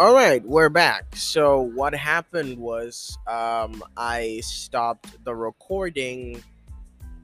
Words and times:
All 0.00 0.14
right, 0.14 0.42
we're 0.46 0.70
back. 0.70 1.14
So 1.14 1.60
what 1.60 1.94
happened 1.94 2.56
was 2.56 3.18
um, 3.26 3.82
I 3.98 4.40
stopped 4.42 5.22
the 5.26 5.34
recording. 5.34 6.42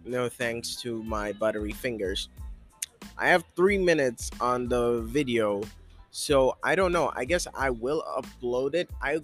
No 0.04 0.28
thanks 0.28 0.76
to 0.82 1.02
my 1.04 1.32
buttery 1.32 1.72
fingers. 1.72 2.28
I 3.16 3.28
have 3.28 3.44
three 3.56 3.78
minutes 3.78 4.30
on 4.42 4.68
the 4.68 5.00
video, 5.00 5.62
so 6.10 6.58
I 6.62 6.74
don't 6.74 6.92
know. 6.92 7.10
I 7.16 7.24
guess 7.24 7.46
I 7.54 7.70
will 7.70 8.04
upload 8.14 8.74
it. 8.74 8.90
I 9.00 9.20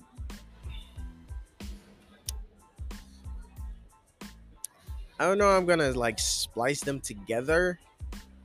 I 5.21 5.27
don't 5.27 5.37
know. 5.37 5.49
I'm 5.49 5.67
gonna 5.67 5.91
like 5.93 6.19
splice 6.19 6.81
them 6.81 7.01
together 7.01 7.79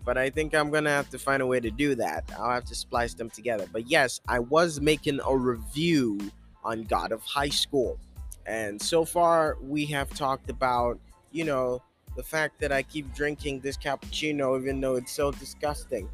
but 0.07 0.17
I 0.17 0.29
think 0.29 0.55
I'm 0.55 0.71
gonna 0.71 0.89
have 0.89 1.09
to 1.09 1.19
find 1.19 1.41
a 1.41 1.45
way 1.45 1.59
to 1.59 1.69
do 1.69 1.93
that. 1.95 2.23
I'll 2.39 2.49
have 2.49 2.63
to 2.67 2.75
splice 2.75 3.13
them 3.13 3.29
together. 3.29 3.67
But 3.69 3.89
yes, 3.89 4.21
I 4.25 4.39
was 4.39 4.79
making 4.79 5.19
a 5.27 5.35
review 5.35 6.17
on 6.63 6.83
God 6.83 7.11
of 7.11 7.21
High 7.23 7.49
School, 7.49 7.99
and 8.45 8.81
so 8.81 9.03
far 9.03 9.57
we 9.61 9.85
have 9.87 10.09
talked 10.11 10.49
about, 10.49 10.97
you 11.33 11.43
know, 11.43 11.81
the 12.15 12.23
fact 12.23 12.57
that 12.61 12.71
I 12.71 12.83
keep 12.83 13.13
drinking 13.13 13.59
this 13.59 13.75
cappuccino 13.75 14.57
even 14.57 14.79
though 14.79 14.95
it's 14.95 15.11
so 15.11 15.29
disgusting. 15.29 16.07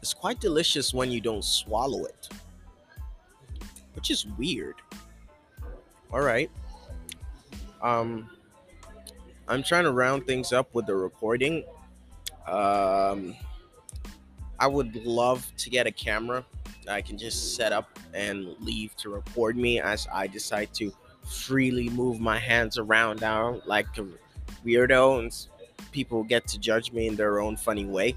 It's 0.00 0.14
quite 0.14 0.38
delicious 0.38 0.94
when 0.94 1.10
you 1.10 1.20
don't 1.20 1.44
swallow 1.44 2.04
it 2.04 2.28
which 4.00 4.10
is 4.10 4.24
weird. 4.38 4.76
All 6.10 6.22
right. 6.22 6.50
Um, 7.82 8.30
I'm 9.46 9.62
trying 9.62 9.84
to 9.84 9.92
round 9.92 10.26
things 10.26 10.54
up 10.54 10.74
with 10.74 10.86
the 10.86 10.94
recording. 10.94 11.64
Um, 12.48 13.36
I 14.58 14.66
would 14.66 14.96
love 15.04 15.46
to 15.58 15.68
get 15.68 15.86
a 15.86 15.92
camera 15.92 16.46
I 16.88 17.02
can 17.02 17.18
just 17.18 17.56
set 17.56 17.72
up 17.72 17.98
and 18.14 18.56
leave 18.60 18.96
to 18.96 19.10
record 19.10 19.56
me 19.56 19.80
as 19.80 20.08
I 20.10 20.26
decide 20.26 20.72
to 20.74 20.92
freely 21.30 21.90
move 21.90 22.20
my 22.20 22.38
hands 22.38 22.78
around 22.78 23.20
now 23.20 23.60
like 23.66 23.86
a 23.98 24.06
weirdo 24.66 25.20
and 25.20 25.46
people 25.92 26.24
get 26.24 26.46
to 26.48 26.58
judge 26.58 26.90
me 26.90 27.06
in 27.06 27.16
their 27.16 27.40
own 27.40 27.56
funny 27.56 27.84
way. 27.84 28.16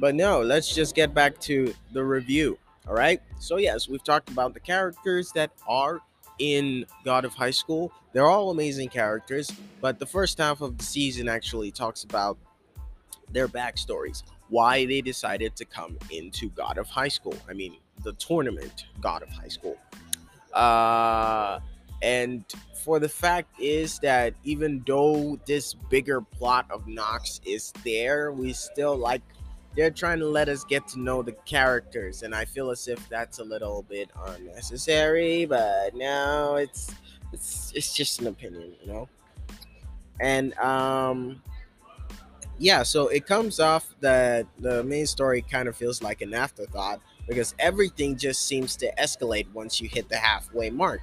But 0.00 0.16
no, 0.16 0.42
let's 0.42 0.74
just 0.74 0.96
get 0.96 1.14
back 1.14 1.38
to 1.42 1.72
the 1.92 2.04
review. 2.04 2.58
All 2.86 2.94
right. 2.94 3.20
So, 3.38 3.56
yes, 3.56 3.88
we've 3.88 4.04
talked 4.04 4.30
about 4.30 4.54
the 4.54 4.60
characters 4.60 5.32
that 5.32 5.50
are 5.66 6.00
in 6.38 6.86
God 7.04 7.24
of 7.24 7.34
High 7.34 7.50
School. 7.50 7.92
They're 8.12 8.28
all 8.28 8.50
amazing 8.50 8.88
characters, 8.90 9.50
but 9.80 9.98
the 9.98 10.06
first 10.06 10.38
half 10.38 10.60
of 10.60 10.78
the 10.78 10.84
season 10.84 11.28
actually 11.28 11.70
talks 11.70 12.04
about 12.04 12.38
their 13.30 13.48
backstories, 13.48 14.22
why 14.48 14.86
they 14.86 15.00
decided 15.00 15.56
to 15.56 15.64
come 15.64 15.98
into 16.10 16.48
God 16.50 16.78
of 16.78 16.88
High 16.88 17.08
School. 17.08 17.36
I 17.48 17.54
mean, 17.54 17.76
the 18.02 18.12
tournament 18.14 18.86
God 19.00 19.22
of 19.22 19.30
High 19.30 19.48
School. 19.48 19.76
Uh, 20.52 21.58
and 22.02 22.44
for 22.84 22.98
the 23.00 23.08
fact 23.08 23.60
is 23.60 23.98
that 24.00 24.34
even 24.44 24.82
though 24.86 25.38
this 25.46 25.74
bigger 25.74 26.20
plot 26.20 26.66
of 26.70 26.86
Nox 26.86 27.40
is 27.44 27.72
there, 27.84 28.32
we 28.32 28.52
still 28.52 28.96
like 28.96 29.22
they're 29.76 29.90
trying 29.90 30.18
to 30.18 30.26
let 30.26 30.48
us 30.48 30.64
get 30.64 30.88
to 30.88 31.00
know 31.00 31.22
the 31.22 31.32
characters 31.44 32.22
and 32.22 32.34
i 32.34 32.44
feel 32.44 32.70
as 32.70 32.88
if 32.88 33.08
that's 33.08 33.38
a 33.38 33.44
little 33.44 33.82
bit 33.88 34.10
unnecessary 34.28 35.44
but 35.44 35.94
no 35.94 36.56
it's 36.56 36.94
it's 37.32 37.72
it's 37.74 37.94
just 37.94 38.20
an 38.20 38.28
opinion 38.28 38.72
you 38.80 38.92
know? 38.92 39.08
And 40.20 40.54
um 40.58 41.42
yeah 42.58 42.82
so 42.82 43.08
it 43.08 43.26
comes 43.26 43.60
off 43.60 43.94
that 44.00 44.46
the 44.58 44.82
main 44.84 45.06
story 45.06 45.42
kind 45.42 45.68
of 45.68 45.76
feels 45.76 46.02
like 46.02 46.22
an 46.22 46.32
afterthought 46.32 47.00
because 47.26 47.54
everything 47.58 48.16
just 48.16 48.46
seems 48.46 48.76
to 48.76 48.92
escalate 48.96 49.52
once 49.52 49.80
you 49.80 49.88
hit 49.88 50.08
the 50.08 50.16
halfway 50.16 50.70
mark. 50.70 51.00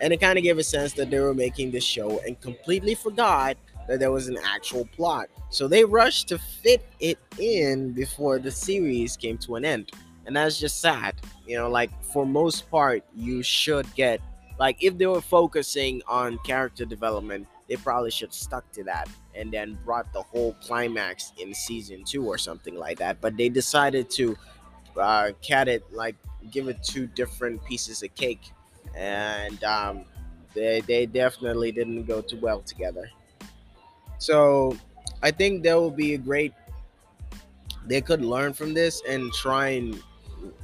And 0.00 0.12
it 0.12 0.20
kind 0.20 0.38
of 0.38 0.42
gave 0.42 0.58
a 0.58 0.64
sense 0.64 0.94
that 0.94 1.10
they 1.10 1.20
were 1.20 1.34
making 1.34 1.70
this 1.70 1.84
show 1.84 2.18
and 2.26 2.40
completely 2.40 2.94
forgot 2.94 3.56
that 3.88 4.00
there 4.00 4.12
was 4.12 4.28
an 4.28 4.38
actual 4.44 4.86
plot. 4.86 5.28
So 5.50 5.68
they 5.68 5.84
rushed 5.84 6.28
to 6.28 6.38
fit 6.38 6.84
it 7.00 7.18
in 7.38 7.92
before 7.92 8.38
the 8.38 8.50
series 8.50 9.16
came 9.16 9.38
to 9.38 9.56
an 9.56 9.64
end. 9.64 9.92
And 10.26 10.36
that's 10.36 10.58
just 10.58 10.80
sad. 10.80 11.14
You 11.46 11.56
know, 11.56 11.68
like 11.68 11.90
for 12.04 12.24
most 12.24 12.70
part, 12.70 13.04
you 13.14 13.42
should 13.42 13.92
get 13.94 14.20
like 14.58 14.82
if 14.82 14.96
they 14.96 15.06
were 15.06 15.20
focusing 15.20 16.02
on 16.06 16.38
character 16.38 16.84
development, 16.84 17.46
they 17.68 17.76
probably 17.76 18.10
should 18.10 18.32
stuck 18.32 18.70
to 18.72 18.84
that 18.84 19.08
and 19.34 19.50
then 19.52 19.78
brought 19.84 20.12
the 20.12 20.22
whole 20.22 20.54
climax 20.60 21.32
in 21.38 21.54
season 21.54 22.04
two 22.04 22.26
or 22.26 22.38
something 22.38 22.76
like 22.76 22.98
that. 22.98 23.20
But 23.20 23.36
they 23.36 23.48
decided 23.48 24.10
to 24.10 24.36
uh, 24.96 25.32
cat 25.42 25.68
it 25.68 25.82
like 25.92 26.16
give 26.50 26.68
it 26.68 26.82
two 26.82 27.06
different 27.06 27.64
pieces 27.64 28.02
of 28.02 28.14
cake, 28.14 28.52
and 28.94 29.62
um, 29.64 30.04
they 30.54 30.80
they 30.82 31.06
definitely 31.06 31.72
didn't 31.72 32.04
go 32.04 32.20
too 32.20 32.38
well 32.40 32.60
together. 32.60 33.10
So 34.22 34.76
I 35.20 35.32
think 35.32 35.64
that 35.64 35.80
would 35.80 35.96
be 35.96 36.14
a 36.14 36.18
great. 36.18 36.54
They 37.88 38.00
could 38.00 38.24
learn 38.24 38.52
from 38.52 38.72
this 38.72 39.02
and 39.08 39.32
try 39.32 39.70
and 39.70 40.00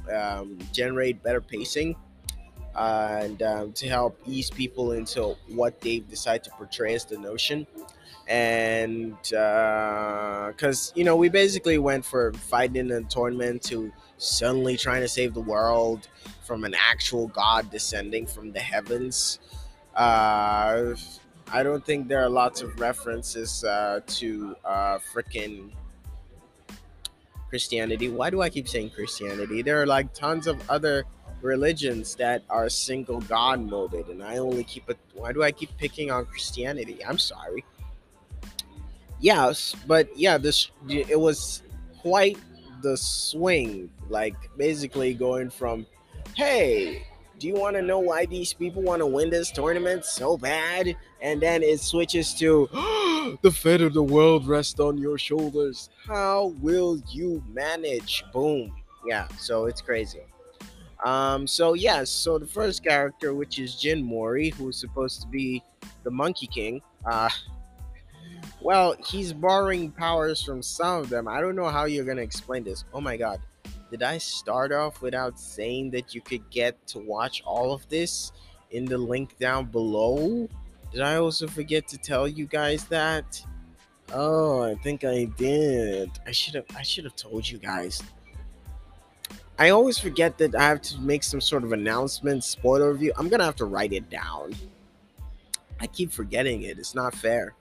um, 0.09 0.57
generate 0.71 1.21
better 1.21 1.41
pacing 1.41 1.97
and 2.77 3.43
um, 3.43 3.73
to 3.73 3.89
help 3.89 4.17
ease 4.25 4.49
people 4.49 4.93
into 4.93 5.35
what 5.49 5.81
they 5.81 5.99
decide 5.99 6.41
to 6.45 6.49
portray 6.51 6.93
as 6.93 7.03
the 7.03 7.17
notion. 7.17 7.67
And 8.29 9.17
because, 9.21 10.91
uh, 10.91 10.93
you 10.95 11.03
know, 11.03 11.17
we 11.17 11.27
basically 11.27 11.79
went 11.79 12.05
for 12.05 12.31
fighting 12.31 12.77
in 12.77 12.91
a 12.91 13.01
tournament 13.01 13.61
to 13.63 13.91
suddenly 14.17 14.77
trying 14.77 15.01
to 15.01 15.09
save 15.09 15.33
the 15.33 15.41
world 15.41 16.07
from 16.45 16.63
an 16.63 16.75
actual 16.79 17.27
god 17.27 17.69
descending 17.71 18.25
from 18.25 18.53
the 18.53 18.61
heavens. 18.61 19.39
Uh, 19.95 20.95
I 21.51 21.63
don't 21.63 21.83
think 21.83 22.07
there 22.07 22.21
are 22.23 22.29
lots 22.29 22.61
of 22.61 22.79
references 22.79 23.63
uh, 23.63 24.01
to 24.05 24.55
uh, 24.63 24.99
freaking 25.13 25.71
Christianity. 27.49 28.09
Why 28.09 28.29
do 28.29 28.41
I 28.41 28.49
keep 28.49 28.67
saying 28.67 28.91
Christianity? 28.91 29.61
There 29.61 29.81
are 29.81 29.87
like 29.87 30.13
tons 30.13 30.45
of 30.45 30.57
other 30.69 31.05
religions 31.41 32.15
that 32.15 32.43
are 32.49 32.69
single 32.69 33.21
God 33.21 33.61
molded, 33.61 34.07
and 34.07 34.23
I 34.23 34.37
only 34.37 34.63
keep 34.63 34.89
it. 34.89 34.97
Why 35.13 35.31
do 35.33 35.41
I 35.43 35.51
keep 35.51 35.75
picking 35.77 36.11
on 36.11 36.25
Christianity? 36.25 37.03
I'm 37.03 37.17
sorry. 37.17 37.65
Yes, 39.19 39.75
but 39.87 40.15
yeah, 40.15 40.37
this 40.37 40.71
it 40.87 41.19
was 41.19 41.63
quite 41.99 42.37
the 42.81 42.95
swing. 42.95 43.89
Like 44.07 44.35
basically 44.57 45.13
going 45.13 45.49
from, 45.49 45.85
hey, 46.35 47.07
do 47.39 47.47
you 47.47 47.55
want 47.55 47.75
to 47.77 47.81
know 47.81 47.99
why 47.99 48.25
these 48.25 48.53
people 48.53 48.81
want 48.81 48.99
to 48.99 49.05
win 49.05 49.29
this 49.29 49.49
tournament 49.49 50.03
so 50.03 50.37
bad? 50.37 50.95
And 51.21 51.41
then 51.41 51.63
it 51.63 51.79
switches 51.79 52.33
to 52.35 52.67
the 53.41 53.51
fate 53.51 53.81
of 53.81 53.93
the 53.93 54.03
world 54.03 54.47
rests 54.47 54.79
on 54.79 54.97
your 54.97 55.17
shoulders. 55.17 55.89
How 56.05 56.53
will 56.59 57.01
you 57.09 57.41
manage? 57.49 58.23
Boom. 58.33 58.75
Yeah, 59.05 59.27
so 59.37 59.65
it's 59.65 59.81
crazy. 59.81 60.21
Um, 61.05 61.47
so 61.47 61.75
yes, 61.75 61.83
yeah, 61.83 62.03
so 62.03 62.37
the 62.37 62.45
first 62.45 62.83
character, 62.83 63.33
which 63.33 63.57
is 63.57 63.75
Jin 63.75 64.03
Mori, 64.03 64.49
who's 64.49 64.77
supposed 64.77 65.21
to 65.21 65.27
be 65.27 65.63
the 66.03 66.11
Monkey 66.11 66.47
King, 66.47 66.81
uh, 67.05 67.29
well, 68.61 68.95
he's 69.05 69.31
borrowing 69.31 69.91
powers 69.91 70.43
from 70.43 70.61
some 70.61 70.99
of 70.99 71.09
them. 71.09 71.27
I 71.29 71.39
don't 71.39 71.55
know 71.55 71.69
how 71.69 71.85
you're 71.85 72.03
gonna 72.03 72.21
explain 72.21 72.65
this. 72.65 72.83
Oh 72.93 72.99
my 72.99 73.15
god. 73.15 73.39
Did 73.91 74.03
I 74.03 74.19
start 74.19 74.71
off 74.71 75.01
without 75.01 75.39
saying 75.39 75.91
that 75.91 76.13
you 76.13 76.21
could 76.21 76.47
get 76.51 76.85
to 76.87 76.99
watch 76.99 77.41
all 77.45 77.73
of 77.73 77.87
this 77.89 78.31
in 78.71 78.85
the 78.85 78.97
link 78.97 79.37
down 79.39 79.65
below? 79.65 80.47
Did 80.91 81.01
I 81.01 81.15
also 81.15 81.47
forget 81.47 81.87
to 81.89 81.97
tell 81.97 82.27
you 82.27 82.45
guys 82.45 82.85
that? 82.85 83.43
Oh, 84.13 84.63
I 84.63 84.75
think 84.75 85.03
I 85.03 85.25
did. 85.25 86.11
I 86.25 86.31
should 86.31 86.55
have 86.55 86.65
I 86.75 86.81
should 86.81 87.03
have 87.03 87.15
told 87.15 87.47
you 87.47 87.57
guys. 87.57 88.01
I 89.57 89.69
always 89.69 89.97
forget 89.97 90.37
that 90.37 90.55
I 90.55 90.63
have 90.63 90.81
to 90.83 90.99
make 90.99 91.23
some 91.23 91.41
sort 91.41 91.63
of 91.63 91.73
announcement, 91.73 92.43
spoiler 92.43 92.91
review. 92.91 93.11
I'm 93.17 93.27
gonna 93.27 93.43
have 93.43 93.57
to 93.57 93.65
write 93.65 93.93
it 93.93 94.09
down. 94.09 94.55
I 95.79 95.87
keep 95.87 96.11
forgetting 96.11 96.63
it. 96.63 96.77
It's 96.79 96.95
not 96.95 97.13
fair. 97.13 97.55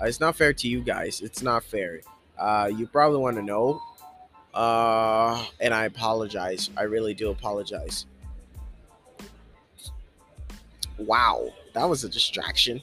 Uh, 0.00 0.06
it's 0.06 0.20
not 0.20 0.36
fair 0.36 0.52
to 0.52 0.68
you 0.68 0.80
guys. 0.80 1.20
It's 1.20 1.42
not 1.42 1.62
fair. 1.62 2.00
Uh, 2.38 2.70
you 2.74 2.86
probably 2.86 3.18
want 3.18 3.36
to 3.36 3.42
know 3.42 3.80
uh, 4.54 5.44
and 5.60 5.72
I 5.72 5.84
apologize. 5.84 6.70
I 6.76 6.82
really 6.82 7.14
do 7.14 7.30
apologize. 7.30 8.06
Wow, 10.98 11.52
that 11.74 11.88
was 11.88 12.04
a 12.04 12.08
distraction. 12.08 12.80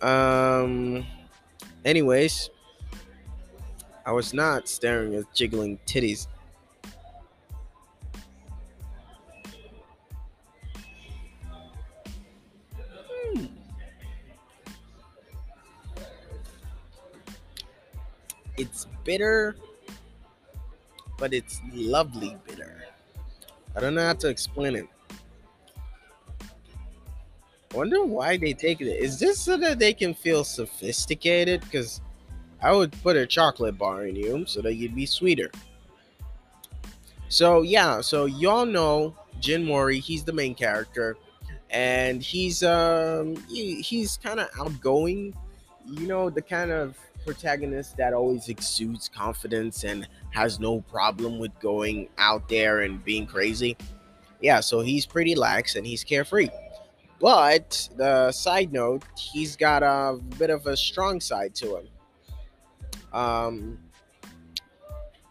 Um, 0.00 1.06
anyways, 1.84 2.50
I 4.04 4.12
was 4.12 4.34
not 4.34 4.68
staring 4.68 5.14
at 5.14 5.32
jiggling 5.32 5.78
titties. 5.86 6.26
Bitter, 19.04 19.56
but 21.18 21.32
it's 21.32 21.60
lovely 21.72 22.36
bitter. 22.46 22.84
I 23.74 23.80
don't 23.80 23.94
know 23.94 24.04
how 24.04 24.12
to 24.14 24.28
explain 24.28 24.76
it. 24.76 24.86
I 27.72 27.76
wonder 27.76 28.04
why 28.04 28.36
they 28.36 28.52
take 28.52 28.80
it. 28.80 28.86
Is 28.86 29.18
this 29.18 29.40
so 29.40 29.56
that 29.56 29.78
they 29.78 29.94
can 29.94 30.12
feel 30.12 30.44
sophisticated? 30.44 31.62
Because 31.62 32.02
I 32.60 32.72
would 32.72 32.92
put 33.02 33.16
a 33.16 33.26
chocolate 33.26 33.78
bar 33.78 34.06
in 34.06 34.14
you 34.14 34.44
so 34.46 34.60
that 34.60 34.74
you'd 34.74 34.94
be 34.94 35.06
sweeter. 35.06 35.50
So 37.28 37.62
yeah, 37.62 38.02
so 38.02 38.26
y'all 38.26 38.66
know 38.66 39.16
Jin 39.40 39.64
Mori. 39.64 39.98
He's 39.98 40.22
the 40.22 40.34
main 40.34 40.54
character, 40.54 41.16
and 41.70 42.22
he's 42.22 42.62
um 42.62 43.36
he, 43.48 43.80
he's 43.80 44.18
kind 44.18 44.38
of 44.38 44.50
outgoing. 44.60 45.34
You 45.86 46.06
know 46.06 46.28
the 46.28 46.42
kind 46.42 46.70
of 46.70 46.96
protagonist 47.24 47.96
that 47.96 48.12
always 48.12 48.48
exudes 48.48 49.08
confidence 49.08 49.84
and 49.84 50.08
has 50.30 50.60
no 50.60 50.80
problem 50.82 51.38
with 51.38 51.58
going 51.60 52.08
out 52.18 52.48
there 52.48 52.80
and 52.80 53.04
being 53.04 53.26
crazy. 53.26 53.76
Yeah, 54.40 54.60
so 54.60 54.80
he's 54.80 55.06
pretty 55.06 55.34
lax 55.34 55.76
and 55.76 55.86
he's 55.86 56.04
carefree. 56.04 56.48
But 57.20 57.88
the 57.96 58.32
side 58.32 58.72
note, 58.72 59.04
he's 59.16 59.54
got 59.54 59.82
a 59.82 60.18
bit 60.38 60.50
of 60.50 60.66
a 60.66 60.76
strong 60.76 61.20
side 61.20 61.54
to 61.56 61.76
him. 61.76 61.88
Um, 63.12 63.78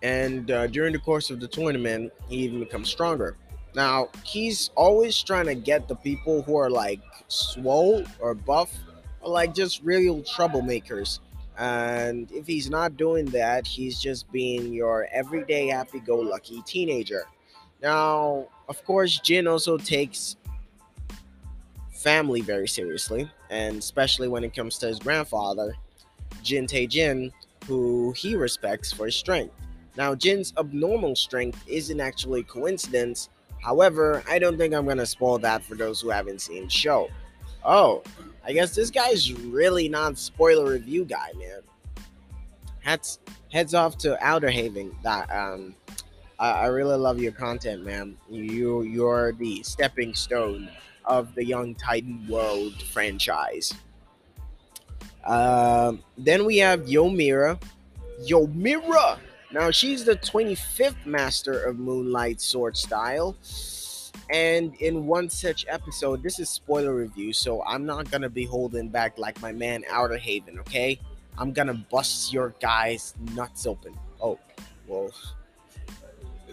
and 0.01 0.49
uh, 0.49 0.67
during 0.67 0.93
the 0.93 0.99
course 0.99 1.29
of 1.29 1.39
the 1.39 1.47
tournament, 1.47 2.13
he 2.29 2.37
even 2.37 2.59
becomes 2.59 2.89
stronger. 2.89 3.35
Now, 3.75 4.09
he's 4.23 4.69
always 4.75 5.21
trying 5.21 5.45
to 5.45 5.55
get 5.55 5.87
the 5.87 5.95
people 5.95 6.41
who 6.43 6.55
are 6.55 6.69
like 6.69 7.01
swole 7.27 8.03
or 8.19 8.33
buff, 8.33 8.73
or 9.21 9.31
like 9.31 9.53
just 9.53 9.83
real 9.83 10.21
troublemakers. 10.21 11.19
And 11.61 12.31
if 12.31 12.47
he's 12.47 12.71
not 12.71 12.97
doing 12.97 13.25
that, 13.25 13.67
he's 13.67 13.99
just 13.99 14.29
being 14.31 14.73
your 14.73 15.07
everyday 15.11 15.67
happy 15.67 15.99
go 15.99 16.17
lucky 16.17 16.63
teenager. 16.65 17.25
Now, 17.83 18.47
of 18.67 18.83
course, 18.83 19.19
Jin 19.19 19.45
also 19.45 19.77
takes 19.77 20.37
family 21.91 22.41
very 22.41 22.67
seriously, 22.67 23.29
and 23.51 23.77
especially 23.77 24.27
when 24.27 24.43
it 24.43 24.55
comes 24.55 24.79
to 24.79 24.87
his 24.87 24.97
grandfather, 24.97 25.75
Jin 26.41 26.65
Tae 26.65 26.87
Jin, 26.87 27.31
who 27.67 28.11
he 28.17 28.35
respects 28.35 28.91
for 28.91 29.05
his 29.05 29.15
strength. 29.15 29.53
Now, 29.95 30.15
Jin's 30.15 30.53
abnormal 30.57 31.15
strength 31.15 31.63
isn't 31.67 31.99
actually 31.99 32.41
coincidence. 32.41 33.29
However, 33.61 34.23
I 34.27 34.39
don't 34.39 34.57
think 34.57 34.73
I'm 34.73 34.87
gonna 34.87 35.05
spoil 35.05 35.37
that 35.37 35.61
for 35.61 35.75
those 35.75 36.01
who 36.01 36.09
haven't 36.09 36.41
seen 36.41 36.63
the 36.63 36.71
show. 36.71 37.07
Oh, 37.63 38.01
I 38.43 38.53
guess 38.53 38.73
this 38.73 38.89
guy's 38.89 39.33
really 39.33 39.87
non 39.87 40.15
spoiler 40.15 40.71
review 40.71 41.05
guy, 41.05 41.31
man. 41.37 41.61
Heads 42.81 43.19
heads 43.51 43.73
off 43.73 43.97
to 43.99 44.17
Outer 44.25 44.49
Haven. 44.49 44.95
That 45.03 45.29
um, 45.31 45.75
I, 46.39 46.51
I 46.51 46.65
really 46.67 46.97
love 46.97 47.19
your 47.19 47.31
content, 47.31 47.85
man. 47.85 48.17
You 48.29 48.81
you're 48.81 49.33
the 49.33 49.61
stepping 49.63 50.15
stone 50.15 50.69
of 51.05 51.33
the 51.35 51.45
Young 51.45 51.75
Titan 51.75 52.25
World 52.27 52.81
franchise. 52.81 53.73
Um, 55.25 56.03
then 56.17 56.45
we 56.45 56.57
have 56.57 56.81
Yomira. 56.81 57.61
Yomira. 58.23 59.19
Now 59.51 59.69
she's 59.69 60.03
the 60.03 60.15
25th 60.15 61.05
master 61.05 61.63
of 61.63 61.77
Moonlight 61.77 62.41
Sword 62.41 62.77
Style. 62.77 63.35
And 64.31 64.73
in 64.75 65.07
one 65.07 65.29
such 65.29 65.65
episode, 65.67 66.23
this 66.23 66.39
is 66.39 66.49
spoiler 66.49 66.95
review, 66.95 67.33
so 67.33 67.61
I'm 67.63 67.85
not 67.85 68.09
gonna 68.09 68.29
be 68.29 68.45
holding 68.45 68.87
back 68.87 69.17
like 69.17 69.41
my 69.41 69.51
man 69.51 69.83
Outer 69.89 70.17
Haven, 70.17 70.57
okay? 70.59 70.99
I'm 71.37 71.51
gonna 71.51 71.73
bust 71.73 72.31
your 72.31 72.53
guys' 72.61 73.13
nuts 73.33 73.65
open. 73.65 73.93
Oh, 74.21 74.39
well. 74.87 75.11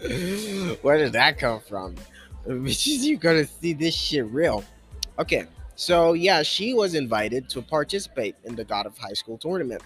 Where 0.81 0.97
did 0.97 1.13
that 1.13 1.37
come 1.37 1.61
from? 1.61 1.95
You're 2.45 3.17
gonna 3.17 3.45
see 3.45 3.73
this 3.73 3.95
shit 3.95 4.25
real. 4.25 4.63
Okay, 5.17 5.45
so 5.75 6.13
yeah, 6.13 6.43
she 6.43 6.73
was 6.73 6.95
invited 6.95 7.47
to 7.49 7.61
participate 7.61 8.35
in 8.43 8.55
the 8.55 8.65
God 8.65 8.87
of 8.87 8.97
High 8.97 9.13
School 9.13 9.37
tournament. 9.37 9.81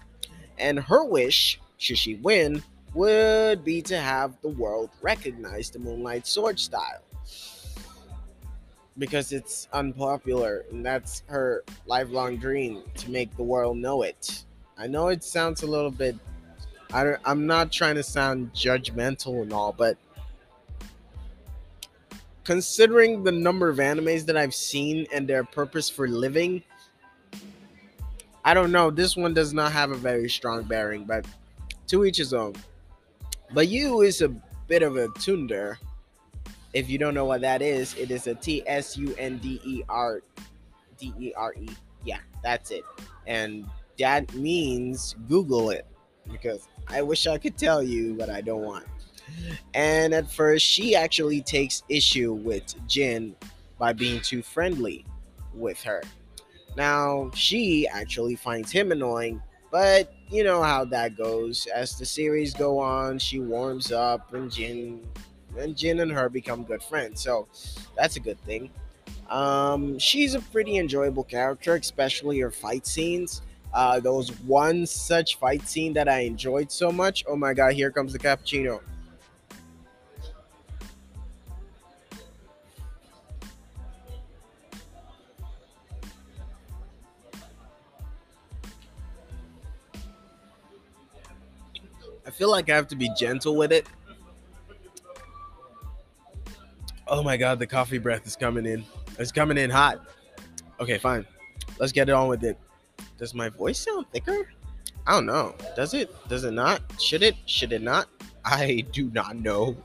And 0.57 0.80
her 0.80 1.06
wish, 1.06 1.60
should 1.78 2.00
she 2.00 2.16
win, 2.16 2.63
would 2.96 3.63
be 3.63 3.84
to 3.84 4.00
have 4.00 4.39
the 4.42 4.50
world 4.50 4.89
recognize 5.01 5.69
the 5.69 5.80
Moonlight 5.80 6.25
Sword 6.25 6.60
style. 6.60 7.01
Because 8.98 9.31
it's 9.31 9.68
unpopular, 9.74 10.66
and 10.72 10.86
that's 10.86 11.24
her 11.28 11.63
lifelong 11.88 12.38
dream 12.38 12.84
to 12.95 13.10
make 13.10 13.36
the 13.36 13.44
world 13.44 13.78
know 13.78 14.04
it. 14.04 14.44
I 14.78 14.88
know 14.88 15.07
it 15.07 15.24
sounds 15.24 15.63
a 15.63 15.68
little 15.68 15.92
bit. 15.92 16.16
I 16.94 17.04
don't, 17.04 17.19
I'm 17.25 17.48
not 17.48 17.72
trying 17.72 17.95
to 17.95 18.04
sound 18.04 18.54
judgmental 18.54 19.42
and 19.42 19.51
all, 19.51 19.74
but 19.74 19.98
considering 22.44 23.24
the 23.24 23.31
number 23.31 23.69
of 23.69 23.78
animes 23.78 24.25
that 24.28 24.38
I've 24.38 24.54
seen 24.54 25.07
and 25.12 25.28
their 25.28 25.44
purpose 25.44 25.89
for 25.89 26.07
living, 26.07 26.62
I 28.46 28.54
don't 28.54 28.72
know. 28.72 28.92
This 28.92 29.16
one 29.16 29.34
does 29.34 29.54
not 29.54 29.72
have 29.72 29.92
a 29.92 29.96
very 29.96 30.30
strong 30.30 30.63
bearing, 30.63 31.06
but 31.06 31.25
to 31.88 32.06
each 32.06 32.18
his 32.18 32.34
own. 32.34 32.54
But 33.54 33.69
you 33.69 34.01
is 34.01 34.22
a 34.22 34.30
bit 34.68 34.84
of 34.84 34.98
a 34.98 35.07
tunder. 35.19 35.80
If 36.74 36.90
you 36.90 36.98
don't 36.98 37.14
know 37.14 37.25
what 37.25 37.42
that 37.42 37.62
is, 37.62 37.96
it 37.98 38.12
is 38.12 38.28
a 38.28 38.36
T 38.36 38.64
S 38.68 38.98
U 38.98 39.16
N 39.18 39.38
D 39.38 39.62
E 39.64 39.84
R 39.90 40.22
D 40.98 41.14
E 41.20 41.34
R 41.36 41.54
E. 41.54 41.70
Yeah, 42.04 42.20
that's 42.44 42.72
it. 42.72 42.84
And 43.28 43.66
that 44.00 44.34
means 44.34 45.16
Google 45.30 45.70
it 45.70 45.86
because 46.31 46.68
I 46.88 47.02
wish 47.02 47.28
I 47.28 47.38
could 47.38 47.58
tell 47.58 47.84
you, 47.84 48.16
but 48.16 48.30
I 48.30 48.42
don't 48.42 48.64
want. 48.64 48.86
And 49.74 50.14
at 50.14 50.30
first, 50.30 50.66
she 50.66 50.96
actually 50.96 51.42
takes 51.42 51.84
issue 51.90 52.34
with 52.34 52.75
Jin 52.88 53.36
by 53.78 53.94
being 53.94 54.22
too 54.22 54.42
friendly 54.42 55.06
with 55.54 55.81
her. 55.84 56.02
Now, 56.75 57.30
she 57.34 57.88
actually 57.88 58.36
finds 58.36 58.72
him 58.72 58.92
annoying 58.92 59.42
but 59.74 60.14
you 60.30 60.44
know 60.44 60.62
how 60.62 60.86
that 60.86 61.18
goes. 61.18 61.66
As 61.74 61.98
the 61.98 62.06
series 62.06 62.54
go 62.54 62.78
on, 62.78 63.18
she 63.18 63.40
warms 63.40 63.92
up, 63.92 64.31
and 64.36 64.52
Jin 64.52 65.04
and 65.57 65.75
Jin 65.75 66.00
and 66.00 66.12
her 66.12 66.29
become 66.29 66.63
good 66.63 66.83
friends. 66.83 67.22
So 67.22 67.48
that's 67.95 68.15
a 68.15 68.19
good 68.19 68.39
thing. 68.41 68.69
Um, 69.29 69.98
she's 70.00 70.36
a 70.36 70.39
pretty 70.39 70.77
enjoyable 70.77 71.24
character, 71.24 71.75
especially 71.75 72.39
her 72.39 72.51
fight 72.51 72.86
scenes. 72.86 73.41
Uh, 73.74 74.00
there 74.00 74.13
was 74.13 74.29
one 74.41 74.86
such 74.86 75.38
fight 75.38 75.67
scene 75.67 75.93
that 75.93 76.07
I 76.07 76.19
enjoyed 76.19 76.72
so 76.72 76.91
much. 76.91 77.24
Oh 77.27 77.36
my 77.36 77.53
god, 77.53 77.74
here 77.74 77.91
comes 77.91 78.13
the 78.13 78.19
cappuccino. 78.19 78.81
I 92.25 92.31
feel 92.31 92.50
like 92.50 92.69
I 92.69 92.75
have 92.75 92.88
to 92.89 92.95
be 92.95 93.10
gentle 93.17 93.55
with 93.55 93.72
it. 93.72 93.86
Oh 97.24 97.25
my 97.25 97.38
god, 97.38 97.58
the 97.58 97.65
coffee 97.65 98.00
breath 98.00 98.27
is 98.27 98.36
coming 98.36 98.65
in. 98.65 98.84
It's 99.18 99.32
coming 99.32 99.58
in 99.58 99.70
hot. 99.70 100.06
Okay, 100.82 100.98
fine. 100.98 101.25
Let's 101.80 101.94
get 101.94 102.10
it 102.10 102.12
on 102.12 102.27
with 102.27 102.44
it. 102.44 102.58
Does 103.18 103.34
my 103.34 103.48
voice 103.48 103.80
sound 103.80 104.08
thicker? 104.12 104.50
I 105.08 105.13
don't 105.13 105.25
know. 105.25 105.56
Does 105.74 105.94
it? 105.94 106.13
Does 106.27 106.44
it 106.44 106.51
not? 106.51 106.82
Should 107.00 107.24
it? 107.24 107.36
Should 107.46 107.72
it 107.72 107.82
not? 107.82 108.10
I 108.44 108.84
do 108.92 109.10
not 109.12 109.38
know. 109.38 109.77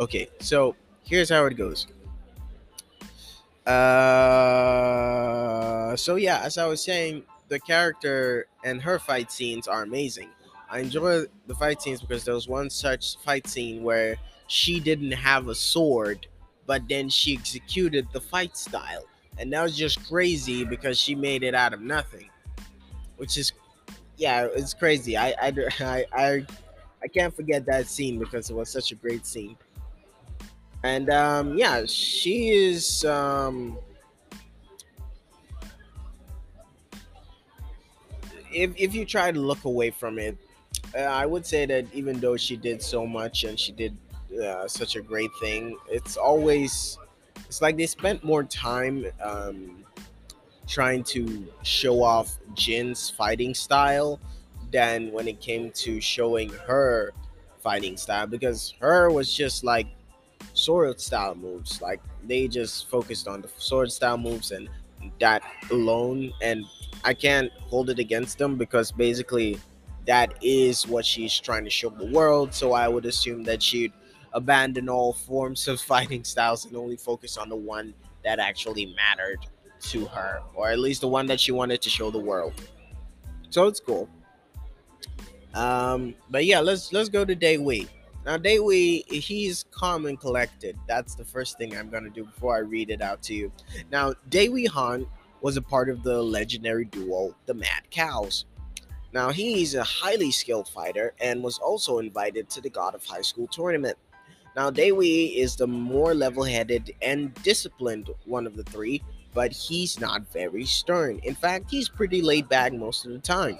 Okay, 0.00 0.26
so 0.40 0.74
here's 1.04 1.28
how 1.28 1.46
it 1.46 1.54
goes. 1.56 1.86
Uh, 3.64 3.74
so 5.94 6.16
yeah, 6.16 6.40
as 6.42 6.58
I 6.58 6.66
was 6.66 6.82
saying, 6.82 7.22
the 7.46 7.60
character 7.60 8.48
and 8.64 8.82
her 8.82 8.98
fight 8.98 9.30
scenes 9.30 9.68
are 9.68 9.84
amazing. 9.84 10.30
I 10.68 10.80
enjoy 10.80 11.26
the 11.46 11.54
fight 11.54 11.80
scenes 11.80 12.00
because 12.00 12.24
there 12.24 12.34
was 12.34 12.48
one 12.48 12.70
such 12.70 13.18
fight 13.18 13.46
scene 13.46 13.84
where 13.84 14.16
she 14.48 14.80
didn't 14.80 15.12
have 15.12 15.46
a 15.46 15.54
sword, 15.54 16.26
but 16.72 16.88
then 16.88 17.06
she 17.10 17.34
executed 17.34 18.08
the 18.14 18.20
fight 18.22 18.56
style. 18.56 19.04
And 19.36 19.52
that 19.52 19.62
was 19.62 19.76
just 19.76 20.08
crazy 20.08 20.64
because 20.64 20.98
she 20.98 21.14
made 21.14 21.42
it 21.42 21.54
out 21.54 21.74
of 21.74 21.82
nothing. 21.82 22.30
Which 23.18 23.36
is 23.36 23.52
yeah, 24.16 24.48
it's 24.54 24.72
crazy. 24.72 25.14
I 25.18 25.34
I 25.38 25.52
I 25.80 26.06
I, 26.14 26.46
I 27.02 27.08
can't 27.08 27.36
forget 27.36 27.66
that 27.66 27.88
scene 27.88 28.18
because 28.18 28.48
it 28.48 28.56
was 28.56 28.70
such 28.70 28.90
a 28.90 28.94
great 28.94 29.26
scene. 29.26 29.58
And 30.82 31.10
um 31.10 31.58
yeah, 31.58 31.84
she 31.84 32.48
is 32.48 33.04
um 33.04 33.76
if 38.50 38.72
if 38.78 38.94
you 38.94 39.04
try 39.04 39.30
to 39.30 39.38
look 39.38 39.66
away 39.66 39.90
from 39.90 40.18
it, 40.18 40.38
uh, 40.96 41.00
I 41.00 41.26
would 41.26 41.44
say 41.44 41.66
that 41.66 41.84
even 41.92 42.18
though 42.18 42.38
she 42.38 42.56
did 42.56 42.82
so 42.82 43.06
much 43.06 43.44
and 43.44 43.60
she 43.60 43.72
did 43.72 43.94
uh, 44.40 44.68
such 44.68 44.96
a 44.96 45.02
great 45.02 45.30
thing, 45.40 45.76
it's 45.88 46.16
always 46.16 46.98
it's 47.46 47.60
like 47.60 47.76
they 47.76 47.86
spent 47.86 48.24
more 48.24 48.44
time 48.44 49.04
um, 49.22 49.84
trying 50.66 51.04
to 51.04 51.46
show 51.62 52.02
off 52.02 52.38
Jin's 52.54 53.10
fighting 53.10 53.54
style 53.54 54.18
than 54.70 55.12
when 55.12 55.28
it 55.28 55.40
came 55.40 55.70
to 55.72 56.00
showing 56.00 56.48
her 56.66 57.12
fighting 57.60 57.96
style 57.96 58.26
because 58.26 58.74
her 58.80 59.10
was 59.10 59.32
just 59.32 59.64
like 59.64 59.86
sword 60.54 61.00
style 61.00 61.34
moves. 61.34 61.80
Like 61.80 62.00
they 62.26 62.48
just 62.48 62.88
focused 62.88 63.28
on 63.28 63.42
the 63.42 63.48
sword 63.58 63.92
style 63.92 64.18
moves 64.18 64.50
and 64.50 64.68
that 65.20 65.42
alone. 65.70 66.32
And 66.40 66.64
I 67.04 67.14
can't 67.14 67.52
hold 67.60 67.90
it 67.90 67.98
against 67.98 68.38
them 68.38 68.56
because 68.56 68.92
basically 68.92 69.58
that 70.06 70.34
is 70.42 70.86
what 70.86 71.04
she's 71.04 71.38
trying 71.38 71.64
to 71.64 71.70
show 71.70 71.90
the 71.90 72.06
world. 72.06 72.54
So 72.54 72.72
I 72.72 72.88
would 72.88 73.06
assume 73.06 73.44
that 73.44 73.62
she'd 73.62 73.92
abandon 74.34 74.88
all 74.88 75.12
forms 75.12 75.68
of 75.68 75.80
fighting 75.92 76.24
styles 76.24 76.64
and 76.66 76.76
only 76.76 76.96
focus 76.96 77.36
on 77.36 77.48
the 77.48 77.56
one 77.56 77.94
that 78.24 78.38
actually 78.38 78.86
mattered 78.86 79.38
to 79.80 80.04
her, 80.06 80.40
or 80.54 80.70
at 80.70 80.78
least 80.78 81.00
the 81.00 81.08
one 81.08 81.26
that 81.26 81.40
she 81.40 81.52
wanted 81.52 81.82
to 81.82 81.90
show 81.90 82.10
the 82.10 82.18
world. 82.18 82.54
So 83.50 83.66
it's 83.66 83.80
cool. 83.80 84.08
Um, 85.54 86.14
but 86.30 86.44
yeah, 86.44 86.60
let's 86.60 86.92
let's 86.92 87.08
go 87.08 87.24
to 87.24 87.34
Day 87.34 87.58
Daewee. 87.58 87.88
Now 88.24 88.36
Day 88.36 88.56
Daewee, 88.56 89.04
he's 89.10 89.64
calm 89.70 90.06
and 90.06 90.18
collected. 90.18 90.78
That's 90.86 91.14
the 91.14 91.24
first 91.24 91.58
thing 91.58 91.76
I'm 91.76 91.90
gonna 91.90 92.10
do 92.10 92.24
before 92.24 92.56
I 92.56 92.60
read 92.60 92.90
it 92.90 93.02
out 93.02 93.22
to 93.24 93.34
you. 93.34 93.52
Now 93.90 94.14
Day 94.30 94.48
Daewee 94.48 94.68
Han 94.68 95.06
was 95.42 95.56
a 95.56 95.62
part 95.62 95.90
of 95.90 96.02
the 96.02 96.22
legendary 96.22 96.84
duo, 96.86 97.34
the 97.46 97.54
Mad 97.54 97.82
Cows. 97.90 98.46
Now 99.12 99.30
he's 99.30 99.74
a 99.74 99.82
highly 99.82 100.30
skilled 100.30 100.68
fighter 100.68 101.12
and 101.20 101.42
was 101.42 101.58
also 101.58 101.98
invited 101.98 102.48
to 102.50 102.60
the 102.60 102.70
God 102.70 102.94
of 102.94 103.04
High 103.04 103.22
School 103.22 103.46
tournament. 103.48 103.98
Now 104.54 104.70
Daewee 104.70 105.36
is 105.36 105.56
the 105.56 105.66
more 105.66 106.14
level-headed 106.14 106.94
and 107.00 107.32
disciplined 107.42 108.10
one 108.26 108.46
of 108.46 108.56
the 108.56 108.64
three, 108.64 109.02
but 109.32 109.50
he's 109.50 109.98
not 109.98 110.30
very 110.30 110.66
stern. 110.66 111.20
In 111.22 111.34
fact, 111.34 111.70
he's 111.70 111.88
pretty 111.88 112.20
laid 112.20 112.48
back 112.48 112.72
most 112.72 113.06
of 113.06 113.12
the 113.12 113.18
time. 113.18 113.58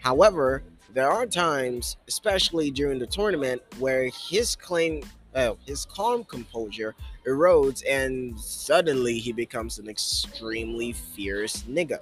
However, 0.00 0.62
there 0.92 1.10
are 1.10 1.26
times, 1.26 1.96
especially 2.08 2.70
during 2.70 2.98
the 2.98 3.06
tournament, 3.06 3.62
where 3.78 4.10
his 4.10 4.54
claim, 4.54 5.02
uh, 5.34 5.54
his 5.66 5.86
calm 5.86 6.24
composure 6.24 6.94
erodes, 7.26 7.82
and 7.88 8.38
suddenly 8.38 9.18
he 9.18 9.32
becomes 9.32 9.78
an 9.78 9.88
extremely 9.88 10.92
fierce 10.92 11.62
nigga. 11.62 12.00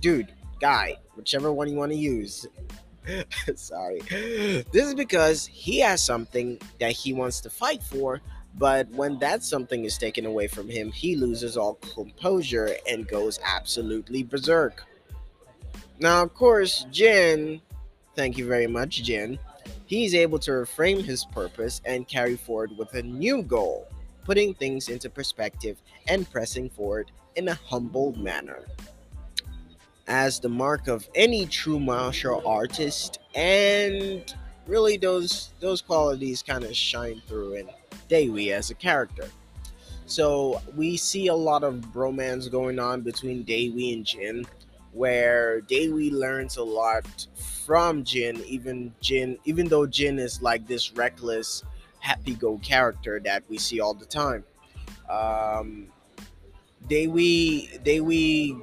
Dude, 0.00 0.32
guy, 0.58 0.96
whichever 1.16 1.52
one 1.52 1.68
you 1.68 1.76
want 1.76 1.92
to 1.92 1.98
use. 1.98 2.46
Sorry. 3.54 4.00
This 4.08 4.86
is 4.86 4.94
because 4.94 5.46
he 5.46 5.80
has 5.80 6.02
something 6.02 6.60
that 6.80 6.92
he 6.92 7.12
wants 7.12 7.40
to 7.42 7.50
fight 7.50 7.82
for, 7.82 8.20
but 8.56 8.88
when 8.90 9.18
that 9.20 9.42
something 9.42 9.84
is 9.84 9.98
taken 9.98 10.26
away 10.26 10.46
from 10.46 10.68
him, 10.68 10.90
he 10.90 11.16
loses 11.16 11.56
all 11.56 11.74
composure 11.74 12.74
and 12.88 13.06
goes 13.06 13.38
absolutely 13.44 14.22
berserk. 14.22 14.84
Now, 16.00 16.22
of 16.22 16.34
course, 16.34 16.86
Jin, 16.90 17.60
thank 18.14 18.38
you 18.38 18.46
very 18.46 18.66
much, 18.66 19.02
Jin, 19.02 19.38
he's 19.86 20.14
able 20.14 20.38
to 20.40 20.50
reframe 20.52 21.02
his 21.02 21.24
purpose 21.24 21.80
and 21.84 22.06
carry 22.06 22.36
forward 22.36 22.76
with 22.76 22.94
a 22.94 23.02
new 23.02 23.42
goal, 23.42 23.88
putting 24.24 24.54
things 24.54 24.88
into 24.88 25.10
perspective 25.10 25.80
and 26.06 26.30
pressing 26.30 26.70
forward 26.70 27.10
in 27.36 27.48
a 27.48 27.54
humble 27.54 28.16
manner. 28.16 28.64
As 30.08 30.40
the 30.40 30.48
mark 30.48 30.88
of 30.88 31.06
any 31.14 31.46
true 31.46 31.78
martial 31.78 32.42
artist, 32.46 33.18
and 33.34 34.34
really 34.66 34.96
those 34.96 35.50
those 35.60 35.82
qualities 35.82 36.42
kind 36.42 36.64
of 36.64 36.74
shine 36.74 37.22
through 37.28 37.54
in 37.54 37.68
Dewi 38.08 38.52
as 38.52 38.70
a 38.70 38.74
character. 38.74 39.28
So 40.06 40.62
we 40.74 40.96
see 40.96 41.26
a 41.26 41.34
lot 41.34 41.62
of 41.62 41.74
bromance 41.92 42.50
going 42.50 42.78
on 42.78 43.02
between 43.02 43.42
Dewi 43.42 43.92
and 43.92 44.06
Jin, 44.06 44.46
where 44.92 45.60
Dewi 45.60 46.10
learns 46.10 46.56
a 46.56 46.64
lot 46.64 47.26
from 47.66 48.02
Jin, 48.02 48.42
even 48.46 48.94
Jin, 49.02 49.36
even 49.44 49.68
though 49.68 49.86
Jin 49.86 50.18
is 50.18 50.40
like 50.40 50.66
this 50.66 50.92
reckless, 50.92 51.62
happy-go 52.00 52.56
character 52.58 53.20
that 53.20 53.42
we 53.50 53.58
see 53.58 53.80
all 53.80 53.92
the 53.92 54.06
time. 54.06 54.42
Um, 55.10 55.88
Dewi, 56.88 57.78
Dewi, 57.84 58.56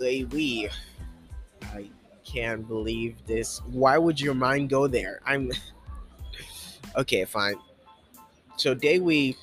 Dewi. 0.00 0.68
I 1.62 1.90
can't 2.24 2.66
believe 2.66 3.16
this. 3.26 3.60
Why 3.66 3.98
would 3.98 4.20
your 4.20 4.34
mind 4.34 4.70
go 4.70 4.86
there? 4.86 5.20
I'm 5.26 5.52
okay, 6.96 7.24
fine. 7.24 7.56
So 8.56 8.74
Dewi 8.74 9.36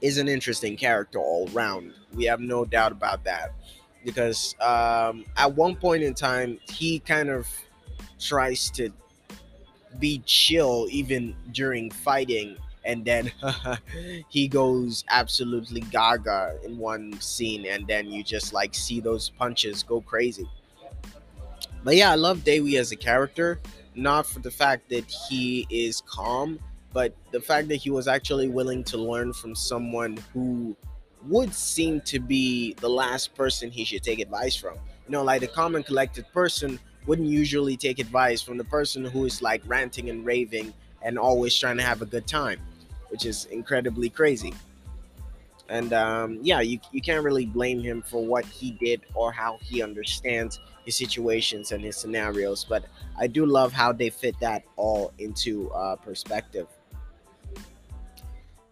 is 0.00 0.18
an 0.18 0.28
interesting 0.28 0.76
character 0.76 1.18
all 1.18 1.48
round. 1.48 1.92
We 2.14 2.24
have 2.24 2.40
no 2.40 2.64
doubt 2.64 2.92
about 2.92 3.24
that. 3.24 3.52
Because 4.04 4.56
um, 4.60 5.24
at 5.36 5.54
one 5.54 5.76
point 5.76 6.02
in 6.02 6.14
time, 6.14 6.58
he 6.68 6.98
kind 6.98 7.28
of 7.28 7.46
tries 8.18 8.70
to 8.70 8.90
be 9.98 10.22
chill 10.26 10.88
even 10.90 11.36
during 11.52 11.90
fighting, 11.90 12.56
and 12.84 13.04
then 13.04 13.30
he 14.28 14.48
goes 14.48 15.04
absolutely 15.08 15.80
gaga 15.80 16.58
in 16.64 16.78
one 16.78 17.18
scene, 17.20 17.66
and 17.66 17.86
then 17.86 18.10
you 18.10 18.22
just 18.22 18.52
like 18.52 18.74
see 18.74 19.00
those 19.00 19.30
punches 19.30 19.82
go 19.82 20.00
crazy. 20.00 20.48
But 21.84 21.96
yeah, 21.96 22.10
I 22.10 22.14
love 22.14 22.44
Dewi 22.44 22.76
as 22.76 22.92
a 22.92 22.96
character, 22.96 23.60
not 23.94 24.26
for 24.26 24.38
the 24.38 24.50
fact 24.50 24.88
that 24.90 25.10
he 25.28 25.66
is 25.70 26.02
calm, 26.06 26.58
but 26.92 27.14
the 27.30 27.40
fact 27.40 27.68
that 27.68 27.76
he 27.76 27.90
was 27.90 28.06
actually 28.06 28.48
willing 28.48 28.84
to 28.84 28.98
learn 28.98 29.32
from 29.32 29.54
someone 29.54 30.18
who 30.32 30.76
would 31.26 31.54
seem 31.54 32.00
to 32.02 32.18
be 32.18 32.74
the 32.74 32.88
last 32.88 33.34
person 33.34 33.70
he 33.70 33.84
should 33.84 34.02
take 34.02 34.18
advice 34.20 34.56
from. 34.56 34.74
You 34.74 35.12
know, 35.12 35.22
like 35.22 35.40
the 35.40 35.48
common 35.48 35.82
collected 35.82 36.26
person 36.32 36.78
wouldn't 37.06 37.28
usually 37.28 37.76
take 37.76 37.98
advice 37.98 38.42
from 38.42 38.58
the 38.58 38.64
person 38.64 39.04
who 39.04 39.24
is 39.24 39.42
like 39.42 39.62
ranting 39.66 40.10
and 40.10 40.24
raving 40.24 40.72
and 41.02 41.18
always 41.18 41.56
trying 41.56 41.76
to 41.76 41.82
have 41.82 42.02
a 42.02 42.06
good 42.06 42.26
time, 42.26 42.60
which 43.12 43.26
is 43.26 43.44
incredibly 43.46 44.08
crazy. 44.08 44.54
And 45.68 45.92
um, 45.92 46.38
yeah, 46.42 46.60
you, 46.60 46.80
you 46.92 47.02
can't 47.02 47.22
really 47.22 47.44
blame 47.46 47.82
him 47.82 48.02
for 48.02 48.24
what 48.24 48.46
he 48.46 48.72
did 48.72 49.02
or 49.14 49.30
how 49.30 49.58
he 49.62 49.82
understands 49.82 50.60
his 50.86 50.96
situations 50.96 51.72
and 51.72 51.84
his 51.84 51.96
scenarios. 51.96 52.64
But 52.64 52.86
I 53.18 53.26
do 53.26 53.44
love 53.44 53.72
how 53.72 53.92
they 53.92 54.08
fit 54.08 54.34
that 54.40 54.64
all 54.76 55.12
into 55.18 55.70
uh, 55.72 55.96
perspective. 55.96 56.66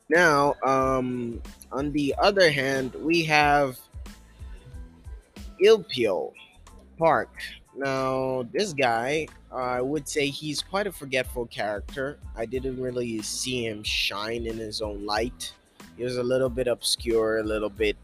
Now, 0.08 0.54
um, 0.64 1.40
on 1.70 1.92
the 1.92 2.14
other 2.18 2.50
hand, 2.50 2.94
we 2.94 3.22
have 3.24 3.78
Ilpyo 5.62 6.32
Park. 6.98 7.30
Now, 7.76 8.48
this 8.52 8.72
guy, 8.72 9.28
I 9.52 9.80
would 9.80 10.08
say 10.08 10.28
he's 10.28 10.62
quite 10.62 10.86
a 10.86 10.92
forgetful 10.92 11.46
character. 11.46 12.18
I 12.36 12.46
didn't 12.46 12.80
really 12.80 13.20
see 13.22 13.66
him 13.66 13.82
shine 13.82 14.46
in 14.46 14.56
his 14.56 14.80
own 14.80 15.04
light. 15.04 15.52
He 15.96 16.04
was 16.04 16.16
a 16.16 16.22
little 16.22 16.48
bit 16.48 16.68
obscure, 16.68 17.38
a 17.38 17.42
little 17.42 17.68
bit 17.68 17.96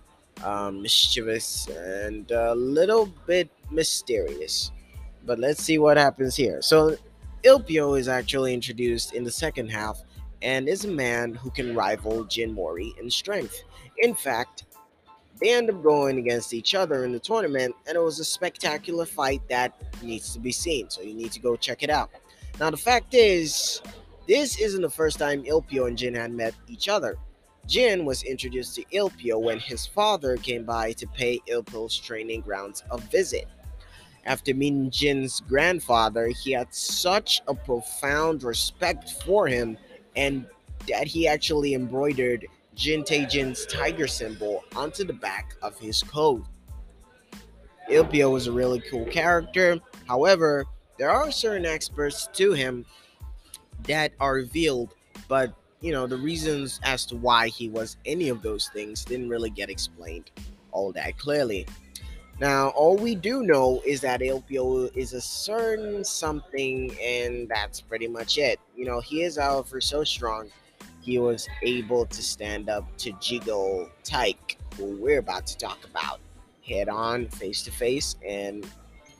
um, 0.42 0.82
mischievous, 0.82 1.68
and 1.68 2.30
a 2.30 2.54
little 2.54 3.06
bit 3.26 3.48
mysterious. 3.70 4.72
But 5.24 5.38
let's 5.38 5.62
see 5.62 5.78
what 5.78 5.96
happens 5.96 6.36
here. 6.36 6.60
So, 6.62 6.96
Ilpyo 7.44 7.98
is 7.98 8.08
actually 8.08 8.52
introduced 8.52 9.14
in 9.14 9.22
the 9.22 9.30
second 9.30 9.68
half 9.70 10.02
and 10.42 10.68
is 10.68 10.84
a 10.84 10.88
man 10.88 11.34
who 11.34 11.50
can 11.50 11.74
rival 11.74 12.24
Jin 12.24 12.52
Mori 12.52 12.92
in 13.00 13.08
strength. 13.08 13.62
In 13.98 14.14
fact, 14.14 14.64
they 15.38 15.52
end 15.52 15.70
up 15.70 15.82
going 15.82 16.18
against 16.18 16.54
each 16.54 16.74
other 16.74 17.04
in 17.04 17.12
the 17.12 17.18
tournament, 17.18 17.74
and 17.86 17.96
it 17.96 18.00
was 18.00 18.20
a 18.20 18.24
spectacular 18.24 19.06
fight 19.06 19.42
that 19.48 19.74
needs 20.02 20.32
to 20.32 20.38
be 20.38 20.52
seen. 20.52 20.88
So 20.90 21.02
you 21.02 21.14
need 21.14 21.32
to 21.32 21.40
go 21.40 21.56
check 21.56 21.82
it 21.82 21.90
out. 21.90 22.10
Now, 22.58 22.70
the 22.70 22.76
fact 22.76 23.14
is, 23.14 23.82
this 24.26 24.58
isn't 24.58 24.82
the 24.82 24.90
first 24.90 25.18
time 25.18 25.44
Ilpyo 25.44 25.86
and 25.86 25.96
Jin 25.96 26.14
had 26.14 26.32
met 26.32 26.54
each 26.68 26.88
other. 26.88 27.18
Jin 27.66 28.04
was 28.04 28.22
introduced 28.22 28.74
to 28.76 28.84
Ilpyo 28.92 29.40
when 29.40 29.58
his 29.58 29.86
father 29.86 30.36
came 30.36 30.64
by 30.64 30.92
to 30.92 31.06
pay 31.08 31.40
Ilpyo's 31.48 31.98
training 31.98 32.42
grounds 32.42 32.84
a 32.90 32.98
visit. 32.98 33.46
After 34.24 34.54
meeting 34.54 34.90
Jin's 34.90 35.40
grandfather, 35.40 36.28
he 36.28 36.52
had 36.52 36.72
such 36.72 37.42
a 37.46 37.54
profound 37.54 38.42
respect 38.42 39.22
for 39.24 39.46
him 39.46 39.76
and 40.16 40.46
that 40.88 41.06
he 41.06 41.28
actually 41.28 41.74
embroidered 41.74 42.46
Jin 42.76 43.02
Taejin's 43.02 43.64
tiger 43.66 44.06
symbol 44.06 44.62
onto 44.76 45.02
the 45.02 45.12
back 45.12 45.54
of 45.62 45.78
his 45.78 46.02
coat. 46.02 46.44
Ilpyo 47.90 48.32
was 48.32 48.46
a 48.46 48.52
really 48.52 48.80
cool 48.90 49.06
character. 49.06 49.80
However, 50.06 50.66
there 50.98 51.10
are 51.10 51.30
certain 51.30 51.64
experts 51.64 52.28
to 52.34 52.52
him 52.52 52.84
that 53.84 54.12
are 54.20 54.34
revealed, 54.34 54.94
but 55.26 55.54
you 55.80 55.92
know, 55.92 56.06
the 56.06 56.16
reasons 56.16 56.80
as 56.84 57.06
to 57.06 57.16
why 57.16 57.48
he 57.48 57.68
was 57.68 57.96
any 58.04 58.28
of 58.28 58.42
those 58.42 58.68
things 58.68 59.04
didn't 59.04 59.28
really 59.28 59.50
get 59.50 59.70
explained 59.70 60.30
all 60.72 60.92
that 60.92 61.16
clearly. 61.18 61.66
Now, 62.38 62.68
all 62.68 62.96
we 62.96 63.14
do 63.14 63.42
know 63.42 63.80
is 63.86 64.02
that 64.02 64.20
Ilpyo 64.20 64.94
is 64.94 65.14
a 65.14 65.20
certain 65.20 66.04
something, 66.04 66.94
and 67.02 67.48
that's 67.48 67.80
pretty 67.80 68.08
much 68.08 68.36
it. 68.36 68.60
You 68.74 68.84
know, 68.84 69.00
he 69.00 69.22
is, 69.22 69.38
however, 69.38 69.80
so 69.80 70.04
strong, 70.04 70.50
he 71.06 71.20
was 71.20 71.48
able 71.62 72.04
to 72.04 72.20
stand 72.20 72.68
up 72.68 72.84
to 72.98 73.12
Jiggle 73.20 73.88
Tyke, 74.02 74.58
who 74.76 74.96
we're 75.00 75.20
about 75.20 75.46
to 75.46 75.56
talk 75.56 75.78
about, 75.84 76.18
head 76.66 76.88
on, 76.88 77.28
face 77.28 77.62
to 77.62 77.70
face, 77.70 78.16
and, 78.26 78.66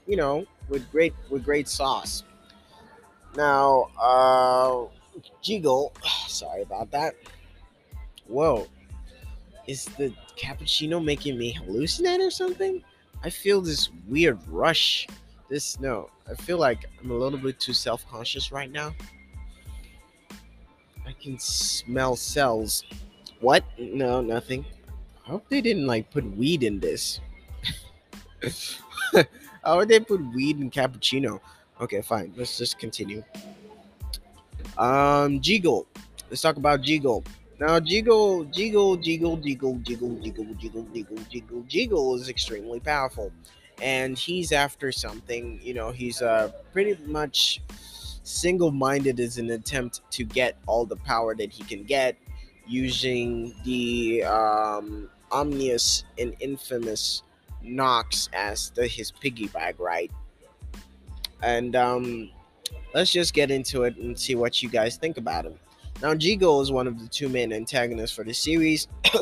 you 0.09 0.17
know, 0.17 0.45
with 0.69 0.91
great 0.91 1.15
with 1.31 1.45
great 1.45 1.69
sauce. 1.69 2.25
Now, 3.37 3.91
uh, 4.03 4.87
Jiggle, 5.41 5.93
sorry 6.27 6.63
about 6.63 6.91
that. 6.91 7.15
Whoa, 8.27 8.67
is 9.69 9.85
the 9.97 10.13
cappuccino 10.37 11.03
making 11.03 11.39
me 11.39 11.55
hallucinate 11.55 12.19
or 12.19 12.33
something? 12.33 12.83
I 13.23 13.31
feel 13.31 13.61
this 13.61 13.91
weird 14.09 14.41
rush. 14.49 15.07
This 15.49 15.79
no, 15.79 16.11
I 16.29 16.35
feel 16.35 16.59
like 16.59 16.87
I'm 17.01 17.13
a 17.13 17.15
little 17.15 17.39
bit 17.39 17.61
too 17.61 17.73
self-conscious 17.73 18.51
right 18.51 18.73
now. 18.73 18.93
Can 21.23 21.39
smell 21.39 22.17
cells. 22.17 22.85
What? 23.41 23.65
No, 23.79 24.21
nothing. 24.21 24.65
I 25.27 25.31
hope 25.31 25.49
they 25.49 25.61
didn't 25.61 25.87
like 25.87 26.11
put 26.11 26.25
weed 26.37 26.63
in 26.63 26.79
this. 26.81 27.21
How 29.65 29.79
would 29.79 29.89
they 29.89 30.01
put 30.01 30.21
weed 30.35 30.61
in 30.61 30.71
cappuccino? 30.71 31.41
Okay, 31.81 32.01
fine. 32.01 32.33
Let's 32.37 32.57
just 32.57 32.79
continue. 32.79 33.23
Um, 34.79 35.41
Jiggle. 35.41 35.87
Let's 36.31 36.43
talk 36.43 36.57
about 36.57 36.83
Jiggle. 36.83 37.25
Now, 37.59 37.81
Jiggle, 37.81 38.45
Jiggle, 38.45 38.97
Jiggle, 38.97 39.37
Jiggle, 39.39 39.77
Jiggle, 39.79 40.15
Jiggle, 40.21 40.55
Jiggle, 40.55 40.87
Jiggle, 40.93 41.19
Jiggle, 41.31 41.63
Jiggle 41.63 42.15
is 42.17 42.29
extremely 42.29 42.81
powerful, 42.81 43.33
and 43.81 44.19
he's 44.19 44.53
after 44.53 44.93
something. 44.93 45.59
You 45.63 45.73
know, 45.73 45.91
he's 45.91 46.21
uh 46.21 46.53
pretty 46.73 46.99
much 47.07 47.63
single-minded 48.27 49.21
is 49.21 49.39
an 49.39 49.51
attempt 49.51 50.01
to 50.11 50.25
get 50.25 50.57
all 50.67 50.85
the 50.85 50.97
power 50.97 51.35
that 51.35 51.53
he 51.53 51.63
can 51.63 51.85
get 51.85 52.17
using 52.67 53.55
the 53.65 54.25
um, 54.25 55.09
omnious 55.31 56.05
and 56.19 56.35
infamous 56.41 57.23
Nox 57.63 58.29
as 58.33 58.71
the 58.71 58.87
his 58.87 59.13
piggyback, 59.13 59.79
right? 59.79 60.11
And 61.43 61.77
um, 61.77 62.31
let's 62.95 63.13
just 63.13 63.35
get 63.35 63.51
into 63.51 63.85
it 63.85 63.97
and 63.97 64.19
see 64.19 64.35
what 64.35 64.63
you 64.63 64.69
guys 64.69 64.97
think 64.97 65.19
about 65.19 65.45
him. 65.45 65.55
Now, 66.03 66.15
Jigo 66.15 66.61
is 66.61 66.71
one 66.71 66.87
of 66.87 67.01
the 67.01 67.09
two 67.09 67.29
main 67.29 67.53
antagonists 67.53 68.13
for 68.13 68.25
the 68.25 68.35
series. 68.35 68.89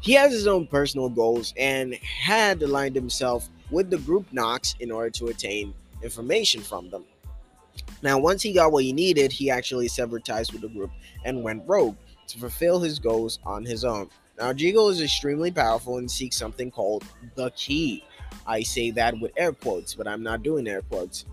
he 0.00 0.12
has 0.12 0.32
his 0.32 0.46
own 0.46 0.66
personal 0.66 1.08
goals 1.08 1.54
and 1.56 1.94
had 1.94 2.62
aligned 2.62 2.94
himself 2.94 3.48
with 3.70 3.90
the 3.90 3.98
group 3.98 4.26
Nox 4.32 4.74
in 4.80 4.90
order 4.90 5.10
to 5.10 5.26
attain 5.26 5.74
information 6.04 6.60
from 6.60 6.90
them. 6.90 7.04
Now, 8.02 8.18
once 8.18 8.42
he 8.42 8.52
got 8.52 8.70
what 8.70 8.84
he 8.84 8.92
needed, 8.92 9.32
he 9.32 9.50
actually 9.50 9.88
severed 9.88 10.24
ties 10.24 10.52
with 10.52 10.60
the 10.60 10.68
group 10.68 10.90
and 11.24 11.42
went 11.42 11.64
rogue 11.66 11.96
to 12.28 12.38
fulfill 12.38 12.80
his 12.80 12.98
goals 12.98 13.38
on 13.44 13.64
his 13.64 13.84
own. 13.84 14.08
Now, 14.38 14.52
Jigo 14.52 14.90
is 14.90 15.00
extremely 15.00 15.50
powerful 15.50 15.98
and 15.98 16.10
seeks 16.10 16.36
something 16.36 16.70
called 16.70 17.04
the 17.34 17.50
key. 17.50 18.04
I 18.46 18.62
say 18.62 18.90
that 18.92 19.18
with 19.20 19.32
air 19.36 19.52
quotes, 19.52 19.94
but 19.94 20.08
I'm 20.08 20.22
not 20.22 20.42
doing 20.42 20.66
air 20.66 20.82
quotes. 20.82 21.24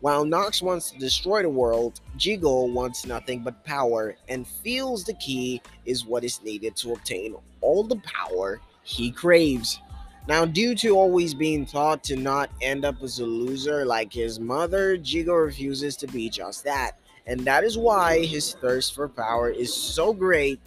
While 0.00 0.24
Nox 0.24 0.62
wants 0.62 0.90
to 0.92 0.98
destroy 0.98 1.42
the 1.42 1.48
world, 1.48 2.00
Jigo 2.16 2.72
wants 2.72 3.06
nothing 3.06 3.42
but 3.42 3.64
power 3.64 4.16
and 4.28 4.46
feels 4.46 5.04
the 5.04 5.14
key 5.14 5.60
is 5.84 6.06
what 6.06 6.24
is 6.24 6.42
needed 6.42 6.76
to 6.76 6.92
obtain 6.92 7.34
all 7.60 7.82
the 7.82 7.96
power 7.96 8.60
he 8.82 9.10
craves. 9.10 9.80
Now, 10.26 10.46
due 10.46 10.74
to 10.76 10.96
always 10.96 11.34
being 11.34 11.66
taught 11.66 12.02
to 12.04 12.16
not 12.16 12.50
end 12.62 12.86
up 12.86 13.02
as 13.02 13.18
a 13.18 13.26
loser 13.26 13.84
like 13.84 14.12
his 14.12 14.40
mother, 14.40 14.96
Jigo 14.96 15.44
refuses 15.44 15.96
to 15.98 16.06
be 16.06 16.30
just 16.30 16.64
that. 16.64 16.92
And 17.26 17.40
that 17.40 17.62
is 17.62 17.76
why 17.76 18.24
his 18.24 18.54
thirst 18.54 18.94
for 18.94 19.08
power 19.08 19.50
is 19.50 19.72
so 19.72 20.14
great, 20.14 20.60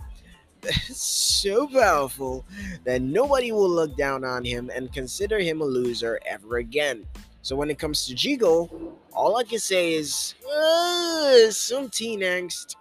so 0.89 1.67
powerful, 1.67 2.45
that 2.83 3.01
nobody 3.01 3.51
will 3.51 3.69
look 3.69 3.97
down 3.97 4.23
on 4.23 4.45
him 4.45 4.69
and 4.73 4.93
consider 4.93 5.39
him 5.39 5.61
a 5.61 5.65
loser 5.65 6.19
ever 6.27 6.57
again. 6.57 7.05
So 7.41 7.55
when 7.55 7.71
it 7.71 7.79
comes 7.79 8.05
to 8.07 8.13
Jigo, 8.13 8.91
all 9.11 9.37
I 9.37 9.43
can 9.43 9.59
say 9.59 9.93
is 9.93 10.35
uh, 10.55 11.49
some 11.49 11.89
teen 11.89 12.19
angst, 12.19 12.75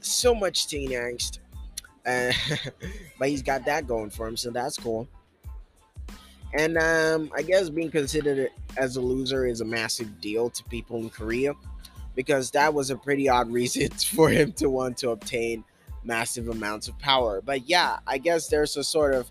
so 0.00 0.34
much 0.34 0.66
teen 0.66 0.90
angst, 0.90 1.38
uh, 2.04 2.32
but 3.18 3.28
he's 3.28 3.42
got 3.42 3.64
that 3.66 3.86
going 3.86 4.10
for 4.10 4.26
him, 4.26 4.36
so 4.36 4.50
that's 4.50 4.76
cool. 4.76 5.06
And 6.54 6.78
um, 6.78 7.30
I 7.34 7.42
guess 7.42 7.68
being 7.68 7.90
considered 7.90 8.50
as 8.76 8.96
a 8.96 9.00
loser 9.00 9.46
is 9.46 9.60
a 9.60 9.64
massive 9.64 10.20
deal 10.20 10.50
to 10.50 10.64
people 10.64 10.98
in 10.98 11.10
Korea 11.10 11.54
because 12.14 12.50
that 12.52 12.72
was 12.72 12.90
a 12.90 12.96
pretty 12.96 13.28
odd 13.28 13.50
reason 13.52 13.90
for 13.90 14.28
him 14.28 14.52
to 14.52 14.70
want 14.70 14.98
to 14.98 15.10
obtain 15.10 15.64
massive 16.04 16.48
amounts 16.48 16.88
of 16.88 16.98
power. 16.98 17.40
But 17.40 17.68
yeah, 17.68 17.98
I 18.06 18.18
guess 18.18 18.48
there's 18.48 18.76
a 18.76 18.84
sort 18.84 19.14
of 19.14 19.30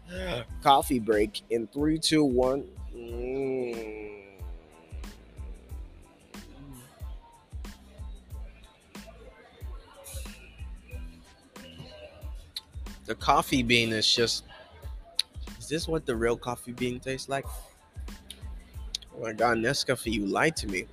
coffee 0.61 0.99
break 0.99 1.41
in 1.49 1.67
three, 1.67 1.97
two, 1.97 2.23
one. 2.23 2.65
Mm. 2.95 4.15
The 13.05 13.15
coffee 13.15 13.63
bean 13.63 13.91
is 13.93 14.11
just. 14.11 14.43
Is 15.65 15.69
this 15.69 15.87
what 15.87 16.05
the 16.05 16.15
real 16.15 16.37
coffee 16.37 16.73
bean 16.73 16.99
tastes 16.99 17.27
like? 17.27 17.43
Oh 19.17 19.23
my 19.23 19.33
god, 19.33 19.57
Nescafe, 19.57 20.13
you 20.13 20.27
lied 20.27 20.55
to 20.57 20.67
me. 20.67 20.85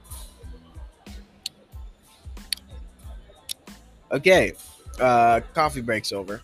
Okay, 4.11 4.54
uh, 4.98 5.40
coffee 5.52 5.82
breaks 5.82 6.11
over. 6.11 6.40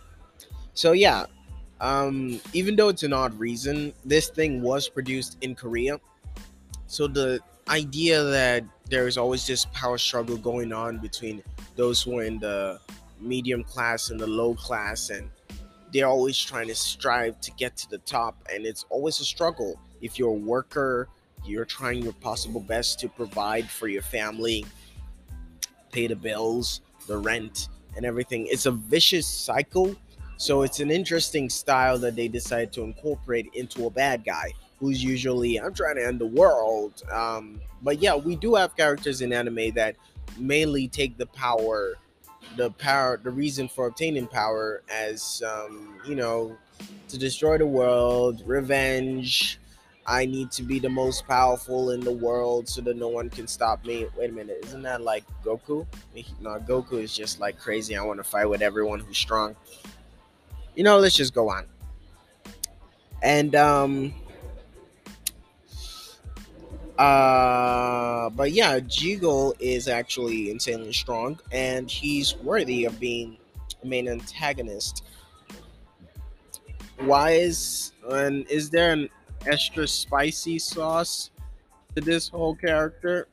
So 0.74 0.92
yeah, 0.92 1.24
um, 1.80 2.38
even 2.52 2.76
though 2.76 2.90
it's 2.90 3.02
an 3.02 3.14
odd 3.14 3.32
reason, 3.38 3.94
this 4.04 4.28
thing 4.28 4.60
was 4.60 4.90
produced 4.90 5.38
in 5.40 5.54
Korea. 5.54 5.98
So 6.86 7.06
the 7.06 7.40
idea 7.66 8.22
that 8.24 8.62
there 8.90 9.06
is 9.06 9.16
always 9.16 9.46
this 9.46 9.64
power 9.72 9.96
struggle 9.96 10.36
going 10.36 10.74
on 10.74 10.98
between 10.98 11.42
those 11.76 12.02
who 12.02 12.18
are 12.18 12.24
in 12.24 12.38
the 12.40 12.78
medium 13.20 13.64
class 13.64 14.10
and 14.10 14.20
the 14.20 14.26
low 14.26 14.54
class, 14.54 15.08
and 15.08 15.30
they're 15.92 16.06
always 16.06 16.38
trying 16.38 16.68
to 16.68 16.74
strive 16.74 17.40
to 17.40 17.50
get 17.52 17.76
to 17.78 17.90
the 17.90 17.98
top, 17.98 18.36
and 18.52 18.66
it's 18.66 18.84
always 18.90 19.20
a 19.20 19.24
struggle. 19.24 19.80
If 20.00 20.18
you're 20.18 20.30
a 20.30 20.32
worker, 20.32 21.08
you're 21.44 21.64
trying 21.64 22.02
your 22.02 22.12
possible 22.14 22.60
best 22.60 23.00
to 23.00 23.08
provide 23.08 23.68
for 23.68 23.88
your 23.88 24.02
family, 24.02 24.64
pay 25.92 26.06
the 26.06 26.16
bills, 26.16 26.82
the 27.06 27.16
rent, 27.16 27.68
and 27.96 28.04
everything. 28.04 28.46
It's 28.48 28.66
a 28.66 28.70
vicious 28.70 29.26
cycle. 29.26 29.96
So 30.36 30.62
it's 30.62 30.78
an 30.78 30.90
interesting 30.90 31.50
style 31.50 31.98
that 31.98 32.14
they 32.14 32.28
decide 32.28 32.72
to 32.74 32.82
incorporate 32.82 33.50
into 33.54 33.86
a 33.86 33.90
bad 33.90 34.24
guy 34.24 34.52
who's 34.78 35.02
usually 35.02 35.56
I'm 35.56 35.74
trying 35.74 35.96
to 35.96 36.06
end 36.06 36.20
the 36.20 36.26
world. 36.26 37.02
Um, 37.10 37.60
but 37.82 38.00
yeah, 38.00 38.14
we 38.14 38.36
do 38.36 38.54
have 38.54 38.76
characters 38.76 39.20
in 39.20 39.32
anime 39.32 39.72
that 39.74 39.96
mainly 40.38 40.86
take 40.86 41.16
the 41.16 41.26
power, 41.26 41.94
the 42.56 42.70
power, 42.72 43.18
the 43.22 43.30
reason 43.30 43.68
for 43.68 43.86
obtaining 43.86 44.26
power 44.26 44.82
as 44.92 45.42
um, 45.46 46.00
you 46.06 46.14
know 46.14 46.56
to 47.08 47.18
destroy 47.18 47.58
the 47.58 47.66
world, 47.66 48.42
revenge, 48.46 49.58
I 50.06 50.26
need 50.26 50.50
to 50.52 50.62
be 50.62 50.78
the 50.78 50.88
most 50.88 51.26
powerful 51.26 51.90
in 51.90 52.00
the 52.00 52.12
world 52.12 52.68
so 52.68 52.80
that 52.82 52.96
no 52.96 53.08
one 53.08 53.30
can 53.30 53.46
stop 53.46 53.84
me. 53.84 54.06
Wait 54.16 54.30
a 54.30 54.32
minute, 54.32 54.58
isn't 54.64 54.82
that 54.82 55.02
like 55.02 55.24
Goku? 55.44 55.86
No, 56.40 56.58
Goku 56.60 57.02
is 57.02 57.14
just 57.14 57.40
like 57.40 57.58
crazy. 57.58 57.96
I 57.96 58.02
want 58.02 58.18
to 58.18 58.24
fight 58.24 58.46
with 58.46 58.62
everyone 58.62 59.00
who's 59.00 59.18
strong. 59.18 59.56
You 60.74 60.84
know, 60.84 60.98
let's 60.98 61.16
just 61.16 61.34
go 61.34 61.50
on. 61.50 61.66
And 63.22 63.54
um 63.54 64.14
uh 66.98 68.30
but 68.30 68.52
yeah, 68.52 68.80
Jigo 68.80 69.54
is 69.60 69.88
actually 69.88 70.50
insanely 70.50 70.92
strong 70.92 71.38
and 71.52 71.90
he's 71.90 72.36
worthy 72.36 72.84
of 72.84 72.98
being 73.00 73.38
the 73.80 73.88
main 73.88 74.08
antagonist. 74.08 75.04
Why 77.00 77.32
is 77.32 77.92
and 78.10 78.46
is 78.50 78.70
there 78.70 78.92
an 78.92 79.08
extra 79.46 79.86
spicy 79.86 80.58
sauce 80.58 81.30
to 81.94 82.00
this 82.00 82.28
whole 82.28 82.54
character? 82.54 83.28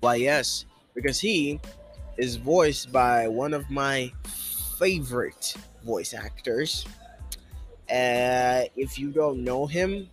Why, 0.00 0.16
yes, 0.16 0.66
because 0.94 1.18
he 1.18 1.60
is 2.16 2.36
voiced 2.36 2.92
by 2.92 3.28
one 3.28 3.54
of 3.54 3.68
my 3.70 4.12
favorite 4.78 5.54
voice 5.84 6.14
actors. 6.14 6.86
Uh, 7.90 8.64
if 8.76 8.98
you 8.98 9.10
don't 9.10 9.42
know 9.42 9.66
him, 9.66 10.08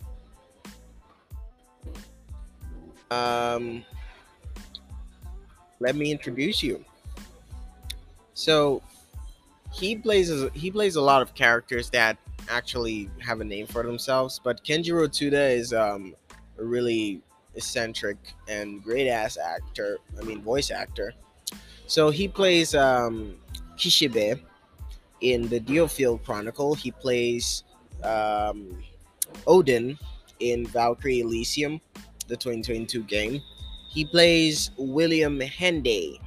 um, 3.10 3.84
let 5.80 5.96
me 5.96 6.10
introduce 6.10 6.62
you. 6.62 6.84
So 8.34 8.82
he 9.72 9.96
plays 9.96 10.30
he 10.54 10.70
plays 10.70 10.96
a 10.96 11.00
lot 11.00 11.22
of 11.22 11.34
characters 11.34 11.90
that 11.90 12.16
actually 12.48 13.10
have 13.18 13.40
a 13.40 13.44
name 13.44 13.66
for 13.66 13.82
themselves. 13.82 14.40
But 14.42 14.62
Kenjiro 14.64 15.08
Tsuda 15.08 15.54
is 15.54 15.72
um, 15.72 16.14
a 16.58 16.64
really 16.64 17.20
eccentric 17.54 18.16
and 18.48 18.82
great 18.82 19.08
ass 19.08 19.36
actor. 19.36 19.98
I 20.18 20.22
mean, 20.24 20.42
voice 20.42 20.70
actor. 20.70 21.12
So 21.86 22.10
he 22.10 22.28
plays 22.28 22.74
um, 22.74 23.36
Kishibe 23.76 24.40
in 25.20 25.48
the 25.48 25.60
DioField 25.60 26.24
Chronicle. 26.24 26.74
He 26.74 26.90
plays 26.90 27.64
um, 28.02 28.82
Odin 29.46 29.98
in 30.40 30.66
Valkyrie 30.66 31.20
Elysium, 31.20 31.80
the 32.28 32.36
2022 32.36 33.02
game. 33.04 33.42
He 33.88 34.04
plays 34.04 34.70
William 34.76 35.38
Henday. 35.40 36.20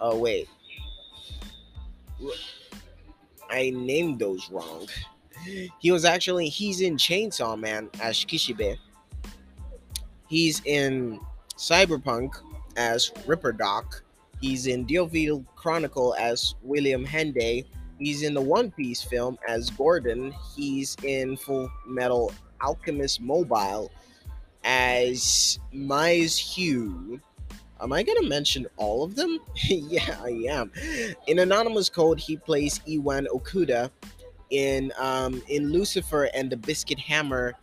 Oh 0.00 0.18
wait, 0.18 0.48
I 3.50 3.70
named 3.70 4.18
those 4.18 4.50
wrong. 4.50 4.88
He 5.78 5.90
was 5.90 6.04
actually 6.04 6.48
he's 6.48 6.80
in 6.80 6.96
Chainsaw 6.96 7.58
Man 7.58 7.88
as 8.00 8.16
Kishibe. 8.24 8.76
He's 10.28 10.62
in 10.64 11.20
Cyberpunk 11.56 12.30
as 12.76 13.10
Ripper 13.26 13.52
Doc. 13.52 14.02
He's 14.40 14.66
in 14.66 14.86
DioField 14.86 15.44
Chronicle 15.56 16.14
as 16.18 16.54
William 16.62 17.04
Henday. 17.04 17.66
He's 17.98 18.22
in 18.22 18.32
the 18.32 18.40
One 18.40 18.70
Piece 18.70 19.02
film 19.02 19.36
as 19.46 19.68
Gordon. 19.70 20.32
He's 20.56 20.96
in 21.02 21.36
Full 21.36 21.70
Metal 21.86 22.32
Alchemist 22.62 23.20
Mobile 23.20 23.90
as 24.64 25.58
Mize 25.74 26.36
Hugh. 26.36 27.20
Am 27.80 27.92
I 27.92 28.02
gonna 28.02 28.28
mention 28.28 28.66
all 28.76 29.02
of 29.02 29.14
them? 29.16 29.38
yeah, 29.68 30.16
I 30.22 30.44
am. 30.48 30.70
In 31.26 31.38
Anonymous 31.38 31.88
Code, 31.88 32.20
he 32.20 32.36
plays 32.36 32.80
Iwan 32.86 33.26
Okuda. 33.32 33.90
In 34.50 34.92
um, 34.98 35.42
in 35.48 35.72
Lucifer 35.72 36.24
and 36.34 36.50
the 36.50 36.56
Biscuit 36.56 36.98
Hammer, 36.98 37.54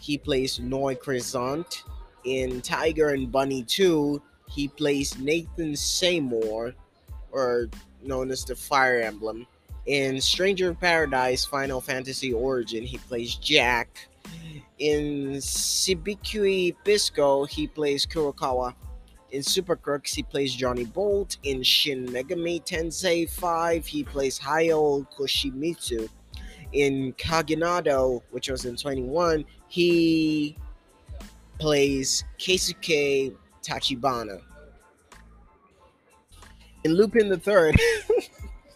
he 0.00 0.16
plays 0.16 0.58
Noy 0.60 0.94
Crescent. 0.94 1.82
In 2.24 2.60
Tiger 2.60 3.10
and 3.10 3.30
Bunny 3.30 3.62
2, 3.62 4.20
he 4.48 4.68
plays 4.68 5.18
Nathan 5.18 5.76
Seymour, 5.76 6.74
or 7.30 7.68
known 8.02 8.30
as 8.30 8.44
the 8.44 8.56
Fire 8.56 9.00
Emblem. 9.00 9.46
In 9.86 10.20
Stranger 10.20 10.70
of 10.70 10.80
Paradise 10.80 11.44
Final 11.44 11.80
Fantasy 11.80 12.32
Origin, 12.32 12.82
he 12.82 12.98
plays 12.98 13.36
Jack. 13.36 14.08
In 14.78 15.32
Shibikui 15.36 16.76
Pisco, 16.84 17.44
he 17.46 17.66
plays 17.66 18.04
Kurokawa. 18.04 18.74
In 19.30 19.42
Super 19.42 19.74
Crooks, 19.74 20.12
he 20.12 20.22
plays 20.22 20.54
Johnny 20.54 20.84
Bolt. 20.84 21.38
In 21.42 21.62
Shin 21.62 22.06
Megami 22.06 22.64
Tensei 22.64 23.28
5, 23.28 23.86
he 23.86 24.04
plays 24.04 24.38
Hayao 24.38 25.06
Koshimizu. 25.16 26.08
In 26.72 27.12
Kagenado, 27.14 28.22
which 28.30 28.50
was 28.50 28.66
in 28.66 28.76
21, 28.76 29.44
he 29.68 30.56
plays 31.58 32.24
Keisuke 32.38 33.34
Tachibana. 33.62 34.40
In 36.84 36.94
Lupin 36.94 37.28
the 37.28 37.38
Third, 37.38 37.80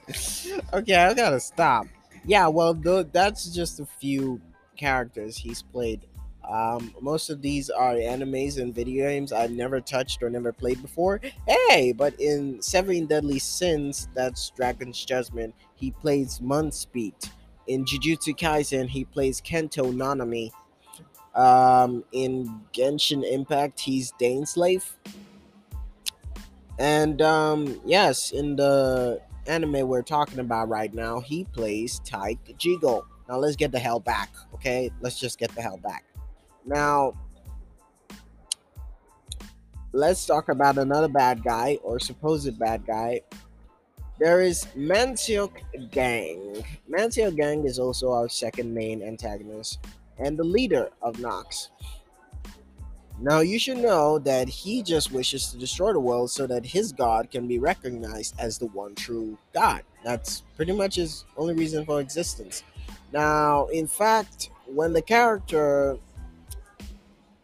okay, 0.72 0.96
I 0.96 1.14
gotta 1.14 1.38
stop. 1.38 1.86
Yeah, 2.24 2.48
well, 2.48 2.74
th- 2.74 3.08
that's 3.12 3.54
just 3.54 3.80
a 3.80 3.86
few 3.86 4.40
characters 4.80 5.36
he's 5.36 5.62
played. 5.62 6.06
Um, 6.50 6.92
most 7.00 7.30
of 7.30 7.42
these 7.42 7.68
are 7.70 7.94
animes 7.94 8.58
and 8.58 8.74
video 8.74 9.06
games 9.08 9.30
I've 9.30 9.52
never 9.52 9.80
touched 9.80 10.22
or 10.22 10.30
never 10.30 10.52
played 10.52 10.80
before. 10.82 11.20
Hey, 11.46 11.92
but 11.92 12.18
in 12.18 12.60
Seven 12.62 13.06
Deadly 13.06 13.38
Sins, 13.38 14.08
that's 14.14 14.50
Dragon's 14.50 15.04
Judgment, 15.04 15.54
he 15.74 15.90
plays 15.90 16.40
Monspeet. 16.40 17.30
In 17.66 17.84
Jujutsu 17.84 18.36
Kaisen, 18.36 18.88
he 18.88 19.04
plays 19.04 19.40
Kento 19.40 19.94
Nanami. 19.94 20.50
Um, 21.34 22.02
in 22.10 22.62
Genshin 22.72 23.22
Impact, 23.22 23.78
he's 23.78 24.12
Dainsleif. 24.20 24.94
And 26.80 27.20
um, 27.22 27.80
yes, 27.84 28.32
in 28.32 28.56
the 28.56 29.20
anime 29.46 29.86
we're 29.86 30.02
talking 30.02 30.38
about 30.40 30.68
right 30.68 30.92
now, 30.92 31.20
he 31.20 31.44
plays 31.44 32.00
Tyke 32.00 32.56
Jigo. 32.58 33.04
Now 33.30 33.38
let's 33.38 33.54
get 33.54 33.70
the 33.70 33.78
hell 33.78 34.00
back, 34.00 34.28
okay? 34.54 34.90
Let's 35.00 35.20
just 35.20 35.38
get 35.38 35.54
the 35.54 35.62
hell 35.62 35.76
back. 35.76 36.04
Now, 36.66 37.14
let's 39.92 40.26
talk 40.26 40.48
about 40.48 40.78
another 40.78 41.06
bad 41.06 41.44
guy 41.44 41.78
or 41.84 42.00
supposed 42.00 42.58
bad 42.58 42.84
guy. 42.84 43.20
There 44.18 44.40
is 44.40 44.64
Manseok 44.76 45.52
Gang. 45.92 46.64
Manseok 46.90 47.36
Gang 47.36 47.64
is 47.66 47.78
also 47.78 48.10
our 48.10 48.28
second 48.28 48.74
main 48.74 49.00
antagonist 49.00 49.78
and 50.18 50.36
the 50.36 50.42
leader 50.42 50.90
of 51.00 51.20
Nox. 51.20 51.70
Now, 53.20 53.40
you 53.40 53.60
should 53.60 53.78
know 53.78 54.18
that 54.20 54.48
he 54.48 54.82
just 54.82 55.12
wishes 55.12 55.52
to 55.52 55.56
destroy 55.56 55.92
the 55.92 56.00
world 56.00 56.32
so 56.32 56.48
that 56.48 56.66
his 56.66 56.90
god 56.90 57.30
can 57.30 57.46
be 57.46 57.60
recognized 57.60 58.34
as 58.40 58.58
the 58.58 58.66
one 58.66 58.96
true 58.96 59.38
God. 59.54 59.82
That's 60.02 60.40
pretty 60.56 60.72
much 60.72 60.96
his 60.96 61.26
only 61.36 61.54
reason 61.54 61.84
for 61.84 62.00
existence. 62.00 62.64
Now, 63.12 63.66
in 63.66 63.86
fact, 63.86 64.50
when 64.66 64.92
the 64.92 65.02
character 65.02 65.98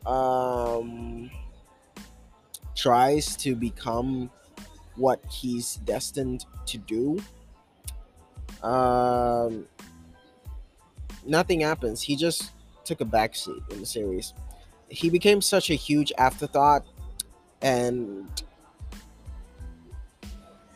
um, 0.05 1.31
tries 2.75 3.37
to 3.39 3.57
become 3.57 4.31
what 4.95 5.21
he's 5.31 5.77
destined 5.77 6.47
to 6.67 6.79
do, 6.79 7.19
um, 8.63 9.67
nothing 11.27 11.61
happens. 11.61 12.01
He 12.01 12.17
just 12.17 12.53
took 12.85 13.01
a 13.01 13.05
backseat 13.05 13.71
in 13.73 13.81
the 13.81 13.87
series. 13.87 14.33
He 14.89 15.11
became 15.11 15.41
such 15.41 15.71
a 15.71 15.75
huge 15.75 16.13
afterthought, 16.17 16.87
and 17.61 18.29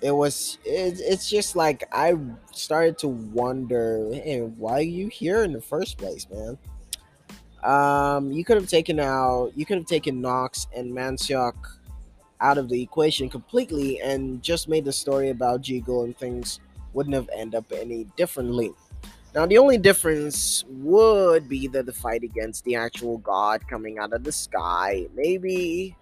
it 0.02 0.12
was 0.12 0.58
it, 0.64 1.00
it's 1.00 1.28
just 1.28 1.56
like 1.56 1.84
I 1.92 2.14
started 2.52 2.98
to 2.98 3.08
wonder, 3.08 4.10
hey, 4.12 4.40
why 4.40 4.78
are 4.78 4.82
you 4.82 5.08
here 5.08 5.44
in 5.44 5.52
the 5.52 5.60
first 5.60 5.98
place, 5.98 6.26
man? 6.30 6.58
Um, 7.62 8.32
you 8.32 8.44
could 8.44 8.56
have 8.56 8.68
taken 8.68 8.98
out, 8.98 9.52
you 9.54 9.66
could 9.66 9.78
have 9.78 9.86
taken 9.86 10.20
Nox 10.20 10.66
and 10.74 10.92
Manseok 10.92 11.54
out 12.40 12.56
of 12.56 12.70
the 12.70 12.82
equation 12.82 13.28
completely, 13.28 14.00
and 14.00 14.42
just 14.42 14.68
made 14.68 14.84
the 14.84 14.92
story 14.92 15.28
about 15.28 15.62
Jigo 15.62 16.04
and 16.04 16.16
things 16.16 16.60
wouldn't 16.94 17.14
have 17.14 17.28
ended 17.36 17.56
up 17.56 17.70
any 17.72 18.04
differently. 18.16 18.72
Now, 19.34 19.46
the 19.46 19.58
only 19.58 19.78
difference 19.78 20.64
would 20.68 21.48
be 21.48 21.68
that 21.68 21.86
the 21.86 21.92
fight 21.92 22.24
against 22.24 22.64
the 22.64 22.74
actual 22.74 23.18
god 23.18 23.66
coming 23.68 23.98
out 23.98 24.12
of 24.12 24.24
the 24.24 24.32
sky. 24.32 25.06
Maybe 25.14 25.96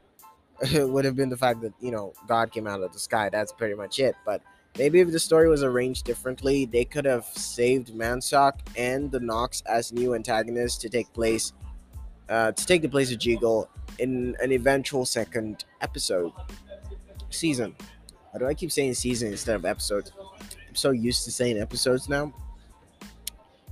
would 0.74 1.04
have 1.04 1.16
been 1.16 1.28
the 1.28 1.36
fact 1.36 1.60
that, 1.60 1.72
you 1.80 1.90
know, 1.90 2.12
God 2.26 2.52
came 2.52 2.66
out 2.66 2.82
of 2.82 2.92
the 2.92 2.98
sky. 2.98 3.28
That's 3.28 3.52
pretty 3.52 3.74
much 3.74 3.98
it. 3.98 4.16
But 4.24 4.42
maybe 4.76 5.00
if 5.00 5.10
the 5.10 5.18
story 5.18 5.48
was 5.48 5.62
arranged 5.62 6.04
differently, 6.04 6.64
they 6.64 6.84
could 6.84 7.04
have 7.04 7.24
saved 7.26 7.92
Manseok 7.94 8.54
and 8.76 9.10
the 9.10 9.20
Nox 9.20 9.62
as 9.66 9.92
new 9.92 10.14
antagonists 10.14 10.78
to 10.78 10.88
take 10.88 11.12
place, 11.12 11.52
uh, 12.28 12.52
to 12.52 12.66
take 12.66 12.82
the 12.82 12.88
place 12.88 13.12
of 13.12 13.18
Jiggle 13.18 13.68
in 13.98 14.36
an 14.40 14.52
eventual 14.52 15.04
second 15.04 15.64
episode 15.80 16.32
season. 17.30 17.74
Why 18.30 18.38
do 18.38 18.46
I 18.46 18.54
keep 18.54 18.72
saying 18.72 18.94
season 18.94 19.32
instead 19.32 19.56
of 19.56 19.64
episodes? 19.64 20.12
I'm 20.68 20.74
so 20.74 20.90
used 20.90 21.24
to 21.24 21.30
saying 21.30 21.58
episodes 21.58 22.08
now. 22.08 22.32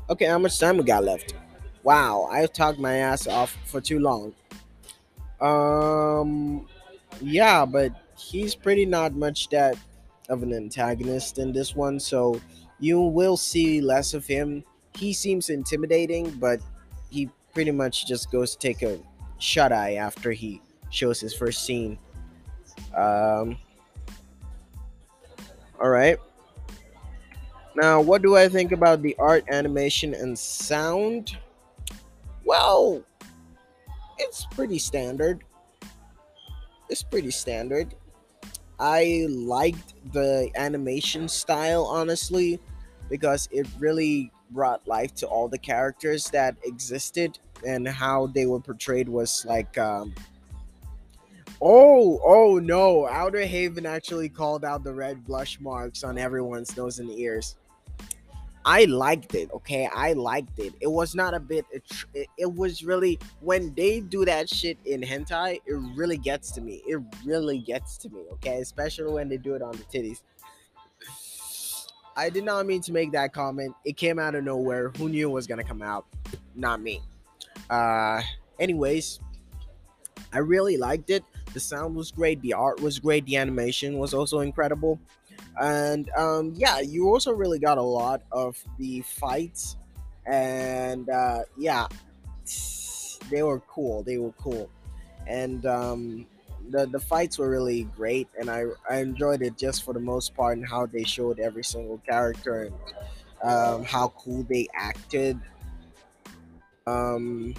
Okay, 0.08 0.26
how 0.26 0.38
much 0.38 0.58
time 0.58 0.76
we 0.76 0.84
got 0.84 1.04
left? 1.04 1.34
Wow, 1.82 2.28
I've 2.30 2.52
talked 2.52 2.78
my 2.78 2.96
ass 2.96 3.26
off 3.26 3.56
for 3.64 3.80
too 3.80 3.98
long. 3.98 4.34
Um, 5.40 6.66
yeah, 7.20 7.64
but 7.64 7.92
he's 8.18 8.54
pretty 8.54 8.86
not 8.86 9.14
much 9.14 9.48
that 9.50 9.76
of 10.28 10.42
an 10.42 10.52
antagonist 10.52 11.38
in 11.38 11.52
this 11.52 11.74
one, 11.74 12.00
so 12.00 12.40
you 12.78 13.00
will 13.00 13.36
see 13.36 13.80
less 13.80 14.14
of 14.14 14.26
him. 14.26 14.64
He 14.96 15.12
seems 15.12 15.50
intimidating, 15.50 16.30
but 16.30 16.60
he 17.10 17.30
pretty 17.54 17.70
much 17.70 18.06
just 18.06 18.30
goes 18.30 18.52
to 18.52 18.58
take 18.58 18.82
a 18.82 18.98
shut 19.38 19.72
eye 19.72 19.94
after 19.94 20.32
he 20.32 20.60
shows 20.90 21.20
his 21.20 21.34
first 21.34 21.64
scene. 21.64 21.98
Um, 22.94 23.58
all 25.80 25.90
right. 25.90 26.18
Now, 27.74 28.00
what 28.00 28.22
do 28.22 28.36
I 28.36 28.48
think 28.48 28.72
about 28.72 29.02
the 29.02 29.14
art, 29.18 29.44
animation, 29.50 30.14
and 30.14 30.38
sound? 30.38 31.36
Well, 32.44 33.02
it's 34.18 34.46
pretty 34.46 34.78
standard. 34.78 35.44
It's 36.88 37.02
pretty 37.02 37.30
standard. 37.30 37.94
I 38.78 39.26
liked 39.30 39.94
the 40.12 40.50
animation 40.54 41.28
style, 41.28 41.84
honestly, 41.84 42.60
because 43.08 43.48
it 43.50 43.66
really 43.78 44.30
brought 44.50 44.86
life 44.86 45.14
to 45.14 45.26
all 45.26 45.48
the 45.48 45.58
characters 45.58 46.30
that 46.30 46.56
existed 46.64 47.38
and 47.66 47.88
how 47.88 48.26
they 48.28 48.46
were 48.46 48.60
portrayed 48.60 49.08
was 49.08 49.44
like 49.46 49.76
um, 49.78 50.14
Oh, 51.60 52.20
oh 52.24 52.58
no. 52.58 53.06
Outer 53.08 53.46
Haven 53.46 53.86
actually 53.86 54.28
called 54.28 54.64
out 54.64 54.84
the 54.84 54.92
red 54.92 55.24
blush 55.24 55.58
marks 55.60 56.04
on 56.04 56.18
everyone's 56.18 56.76
nose 56.76 56.98
and 56.98 57.10
ears. 57.10 57.56
I 58.66 58.84
liked 58.84 59.34
it. 59.34 59.50
Okay, 59.52 59.88
I 59.94 60.12
liked 60.12 60.58
it. 60.58 60.74
It 60.80 60.90
was 60.90 61.14
not 61.14 61.32
a 61.32 61.40
bit. 61.40 61.64
It, 61.70 62.28
it, 62.36 62.52
was 62.52 62.82
really 62.82 63.18
when 63.40 63.72
they 63.74 64.00
do 64.00 64.24
that 64.24 64.48
shit 64.48 64.76
in 64.84 65.00
hentai. 65.00 65.60
It 65.64 65.74
really 65.94 66.18
gets 66.18 66.50
to 66.52 66.60
me. 66.60 66.82
It 66.86 67.00
really 67.24 67.58
gets 67.58 67.96
to 67.98 68.10
me. 68.10 68.22
Okay, 68.32 68.58
especially 68.60 69.12
when 69.12 69.28
they 69.28 69.36
do 69.38 69.54
it 69.54 69.62
on 69.62 69.72
the 69.72 69.84
titties. 69.84 70.22
I 72.16 72.28
did 72.28 72.44
not 72.44 72.66
mean 72.66 72.80
to 72.82 72.92
make 72.92 73.12
that 73.12 73.32
comment. 73.32 73.74
It 73.84 73.96
came 73.96 74.18
out 74.18 74.34
of 74.34 74.42
nowhere. 74.42 74.90
Who 74.98 75.08
knew 75.08 75.30
it 75.30 75.32
was 75.32 75.46
gonna 75.46 75.64
come 75.64 75.82
out? 75.82 76.06
Not 76.54 76.80
me. 76.82 77.00
Uh, 77.70 78.20
Anyways, 78.58 79.20
I 80.32 80.38
really 80.38 80.76
liked 80.76 81.10
it. 81.10 81.24
The 81.52 81.60
sound 81.60 81.94
was 81.94 82.10
great, 82.10 82.40
the 82.42 82.54
art 82.54 82.80
was 82.80 82.98
great, 82.98 83.24
the 83.26 83.36
animation 83.36 83.98
was 83.98 84.14
also 84.14 84.40
incredible. 84.40 84.98
And 85.60 86.10
um, 86.16 86.52
yeah, 86.54 86.80
you 86.80 87.08
also 87.08 87.32
really 87.32 87.58
got 87.58 87.78
a 87.78 87.82
lot 87.82 88.22
of 88.32 88.62
the 88.78 89.00
fights. 89.02 89.76
And 90.26 91.08
uh, 91.08 91.42
yeah, 91.56 91.86
they 93.30 93.42
were 93.42 93.60
cool. 93.60 94.02
They 94.02 94.18
were 94.18 94.32
cool. 94.32 94.70
And 95.26 95.64
um, 95.66 96.26
the, 96.70 96.86
the 96.86 97.00
fights 97.00 97.38
were 97.38 97.48
really 97.48 97.84
great. 97.96 98.28
And 98.38 98.50
I, 98.50 98.64
I 98.90 98.98
enjoyed 98.98 99.42
it 99.42 99.56
just 99.56 99.84
for 99.84 99.94
the 99.94 100.00
most 100.00 100.34
part 100.34 100.58
and 100.58 100.68
how 100.68 100.86
they 100.86 101.04
showed 101.04 101.40
every 101.40 101.64
single 101.64 101.98
character 101.98 102.64
and 102.64 103.50
um, 103.50 103.84
how 103.84 104.08
cool 104.18 104.44
they 104.48 104.68
acted. 104.74 105.38
Um, 106.86 107.54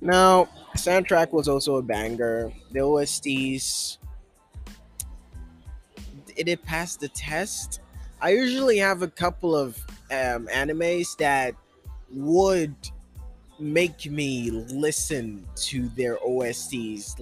now, 0.00 0.48
soundtrack 0.76 1.32
was 1.32 1.48
also 1.48 1.76
a 1.76 1.82
banger. 1.82 2.52
The 2.72 2.80
OSTs 2.80 3.98
it 6.36 6.44
did 6.44 6.62
pass 6.62 6.96
the 6.96 7.08
test. 7.08 7.80
I 8.20 8.30
usually 8.30 8.78
have 8.78 9.02
a 9.02 9.08
couple 9.08 9.54
of 9.54 9.76
um, 10.10 10.46
animes 10.48 11.16
that 11.18 11.54
would 12.10 12.74
make 13.58 14.10
me 14.10 14.50
listen 14.50 15.46
to 15.56 15.88
their 15.90 16.16
OSTs. 16.16 17.20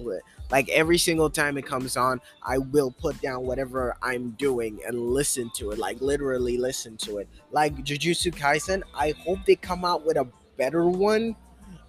Like 0.49 0.69
every 0.69 0.97
single 0.97 1.29
time 1.29 1.57
it 1.57 1.65
comes 1.65 1.97
on, 1.97 2.21
I 2.43 2.57
will 2.57 2.91
put 2.91 3.19
down 3.21 3.45
whatever 3.45 3.95
I'm 4.01 4.31
doing 4.31 4.79
and 4.85 4.97
listen 4.97 5.51
to 5.55 5.71
it. 5.71 5.77
Like 5.77 6.01
literally 6.01 6.57
listen 6.57 6.97
to 6.97 7.19
it. 7.19 7.27
Like 7.51 7.75
Jujutsu 7.83 8.33
Kaisen, 8.33 8.83
I 8.95 9.13
hope 9.19 9.39
they 9.45 9.55
come 9.55 9.85
out 9.85 10.05
with 10.05 10.17
a 10.17 10.27
better 10.57 10.85
one. 10.85 11.35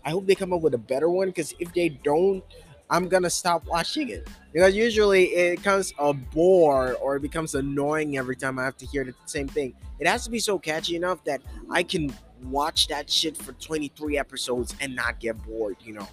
I 0.04 0.10
hope 0.10 0.26
they 0.26 0.34
come 0.34 0.52
up 0.52 0.60
with 0.60 0.74
a 0.74 0.78
better 0.78 1.08
one 1.08 1.28
because 1.28 1.54
if 1.58 1.72
they 1.72 1.88
don't, 1.88 2.44
I'm 2.90 3.08
gonna 3.08 3.30
stop 3.30 3.66
watching 3.66 4.10
it 4.10 4.28
because 4.52 4.74
usually 4.74 5.24
it 5.26 5.56
becomes 5.56 5.92
a 5.98 6.12
bore 6.12 6.94
or 6.94 7.16
it 7.16 7.22
becomes 7.22 7.54
annoying 7.54 8.18
every 8.18 8.36
time 8.36 8.58
I 8.58 8.64
have 8.64 8.76
to 8.78 8.86
hear 8.86 9.04
the 9.04 9.14
same 9.26 9.48
thing. 9.48 9.74
It 9.98 10.06
has 10.06 10.24
to 10.24 10.30
be 10.30 10.38
so 10.38 10.58
catchy 10.58 10.96
enough 10.96 11.24
that 11.24 11.40
I 11.70 11.82
can 11.82 12.12
watch 12.42 12.88
that 12.88 13.08
shit 13.10 13.36
for 13.36 13.52
23 13.52 14.18
episodes 14.18 14.74
and 14.80 14.94
not 14.94 15.18
get 15.18 15.42
bored, 15.44 15.76
you 15.80 15.94
know. 15.94 16.08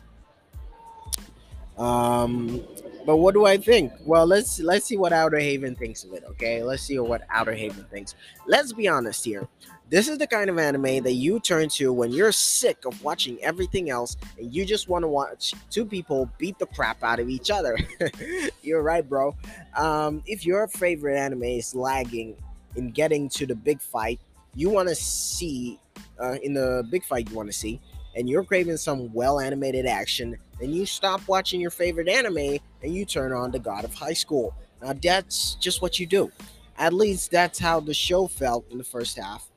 Um, 1.78 2.64
but 3.06 3.18
what 3.18 3.34
do 3.34 3.46
I 3.46 3.58
think? 3.58 3.94
Well, 4.06 4.28
let's 4.28 4.60
let's 4.60 4.86
see 4.86 4.98
what 4.98 5.12
Outer 5.12 5.40
Haven 5.40 5.76
thinks 5.76 6.04
of 6.04 6.14
it. 6.14 6.24
Okay, 6.32 6.64
let's 6.64 6.84
see 6.84 7.00
what 7.00 7.24
Outer 7.30 7.54
Haven 7.54 7.86
thinks. 7.86 8.16
Let's 8.46 8.74
be 8.74 8.88
honest 8.88 9.26
here. 9.26 9.48
This 9.90 10.08
is 10.08 10.18
the 10.18 10.28
kind 10.28 10.50
of 10.50 10.58
anime 10.58 11.04
that 11.04 11.14
you 11.14 11.40
turn 11.42 11.68
to 11.70 11.92
when 11.92 12.12
you're 12.12 12.32
sick 12.32 12.86
of 12.86 13.04
watching 13.04 13.38
everything 13.44 13.90
else 13.90 14.16
and 14.38 14.54
you 14.54 14.66
just 14.66 14.88
want 14.88 15.04
to 15.04 15.08
watch 15.10 15.54
two 15.70 15.86
people 15.86 16.30
beat 16.38 16.58
the 16.60 16.66
crap 16.68 17.04
out 17.04 17.20
of 17.20 17.28
each 17.28 17.52
other. 17.52 17.78
you're 18.62 18.84
right, 18.84 19.08
bro. 19.08 19.36
Um, 19.76 20.24
if 20.26 20.46
your 20.46 20.70
favorite 20.70 21.18
anime 21.18 21.44
is 21.44 21.76
lagging 21.76 22.38
in 22.78 22.92
getting 22.92 23.28
to 23.30 23.46
the 23.46 23.56
big 23.56 23.82
fight, 23.82 24.22
you 24.56 24.70
want 24.70 24.88
to 24.88 24.96
see 24.96 25.78
uh, 26.22 26.38
in 26.42 26.54
the 26.54 26.88
big 26.90 27.04
fight 27.04 27.30
you 27.30 27.36
want 27.36 27.50
to 27.50 27.54
see, 27.54 27.82
and 28.16 28.30
you're 28.30 28.44
craving 28.44 28.78
some 28.78 29.12
well 29.14 29.40
animated 29.40 29.86
action, 29.86 30.38
then 30.62 30.72
you 30.72 30.86
stop 30.86 31.28
watching 31.28 31.60
your 31.60 31.72
favorite 31.72 32.08
anime 32.08 32.60
and 32.84 32.94
you 32.94 33.06
turn 33.06 33.34
on 33.34 33.52
the 33.52 33.60
God 33.60 33.84
of 33.84 33.94
High 33.94 34.14
School. 34.14 34.54
Now 34.82 34.94
that's 34.94 35.56
just 35.56 35.82
what 35.82 36.00
you 36.00 36.06
do. 36.06 36.32
At 36.78 36.94
least 36.94 37.32
that's 37.32 37.60
how 37.60 37.80
the 37.80 37.94
show 37.94 38.28
felt 38.28 38.66
in 38.72 38.78
the 38.78 38.84
first 38.84 39.18
half. 39.18 39.52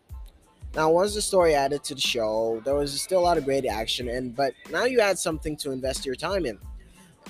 Now, 0.74 0.90
once 0.90 1.14
the 1.14 1.22
story 1.22 1.54
added 1.54 1.84
to 1.84 1.94
the 1.94 2.00
show, 2.00 2.60
there 2.64 2.74
was 2.74 3.00
still 3.00 3.20
a 3.20 3.22
lot 3.22 3.38
of 3.38 3.44
great 3.44 3.64
action, 3.64 4.08
and 4.08 4.34
but 4.34 4.54
now 4.72 4.84
you 4.86 4.98
add 5.00 5.18
something 5.18 5.56
to 5.58 5.70
invest 5.70 6.04
your 6.04 6.16
time 6.16 6.44
in. 6.44 6.58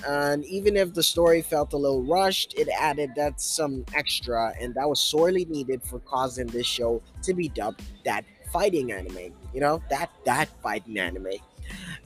And 0.06 0.44
even 0.46 0.76
if 0.76 0.94
the 0.94 1.02
story 1.02 1.42
felt 1.42 1.74
a 1.74 1.76
little 1.76 2.02
rushed, 2.02 2.54
it 2.58 2.68
added 2.68 3.10
that 3.16 3.40
some 3.40 3.84
extra, 3.94 4.54
and 4.58 4.74
that 4.74 4.88
was 4.88 5.00
sorely 5.00 5.44
needed 5.44 5.82
for 5.82 5.98
causing 6.00 6.46
this 6.46 6.66
show 6.66 7.02
to 7.22 7.34
be 7.34 7.48
dubbed 7.48 7.82
that 8.04 8.24
fighting 8.50 8.92
anime. 8.92 9.34
You 9.52 9.60
know, 9.60 9.82
that 9.90 10.10
that 10.24 10.48
fighting 10.62 10.98
anime. 10.98 11.34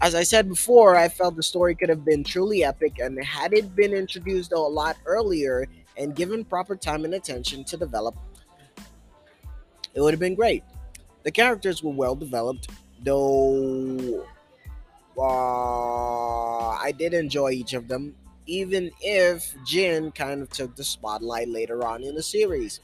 As 0.00 0.14
I 0.14 0.22
said 0.22 0.48
before, 0.48 0.96
I 0.96 1.08
felt 1.08 1.36
the 1.36 1.42
story 1.42 1.74
could 1.74 1.88
have 1.88 2.04
been 2.04 2.22
truly 2.22 2.64
epic, 2.64 2.98
and 3.00 3.22
had 3.24 3.52
it 3.52 3.74
been 3.74 3.92
introduced 3.92 4.52
a 4.52 4.58
lot 4.58 4.96
earlier 5.06 5.66
and 5.96 6.14
given 6.14 6.44
proper 6.44 6.76
time 6.76 7.04
and 7.04 7.14
attention 7.14 7.64
to 7.64 7.76
develop, 7.76 8.14
it 9.94 10.00
would 10.00 10.12
have 10.12 10.20
been 10.20 10.36
great. 10.36 10.62
The 11.24 11.32
characters 11.32 11.82
were 11.82 11.92
well 11.92 12.14
developed, 12.14 12.68
though 13.02 14.24
uh, 15.18 16.68
I 16.70 16.92
did 16.96 17.12
enjoy 17.12 17.50
each 17.50 17.74
of 17.74 17.88
them, 17.88 18.14
even 18.46 18.92
if 19.00 19.52
Jin 19.66 20.12
kind 20.12 20.40
of 20.42 20.50
took 20.50 20.76
the 20.76 20.84
spotlight 20.84 21.48
later 21.48 21.84
on 21.84 22.04
in 22.04 22.14
the 22.14 22.22
series. 22.22 22.80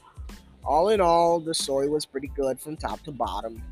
All 0.65 0.89
in 0.89 0.99
all, 0.99 1.39
the 1.39 1.53
story 1.53 1.87
was 1.87 2.05
pretty 2.05 2.27
good 2.35 2.59
from 2.59 2.75
top 2.75 3.01
to 3.03 3.11
bottom. 3.11 3.63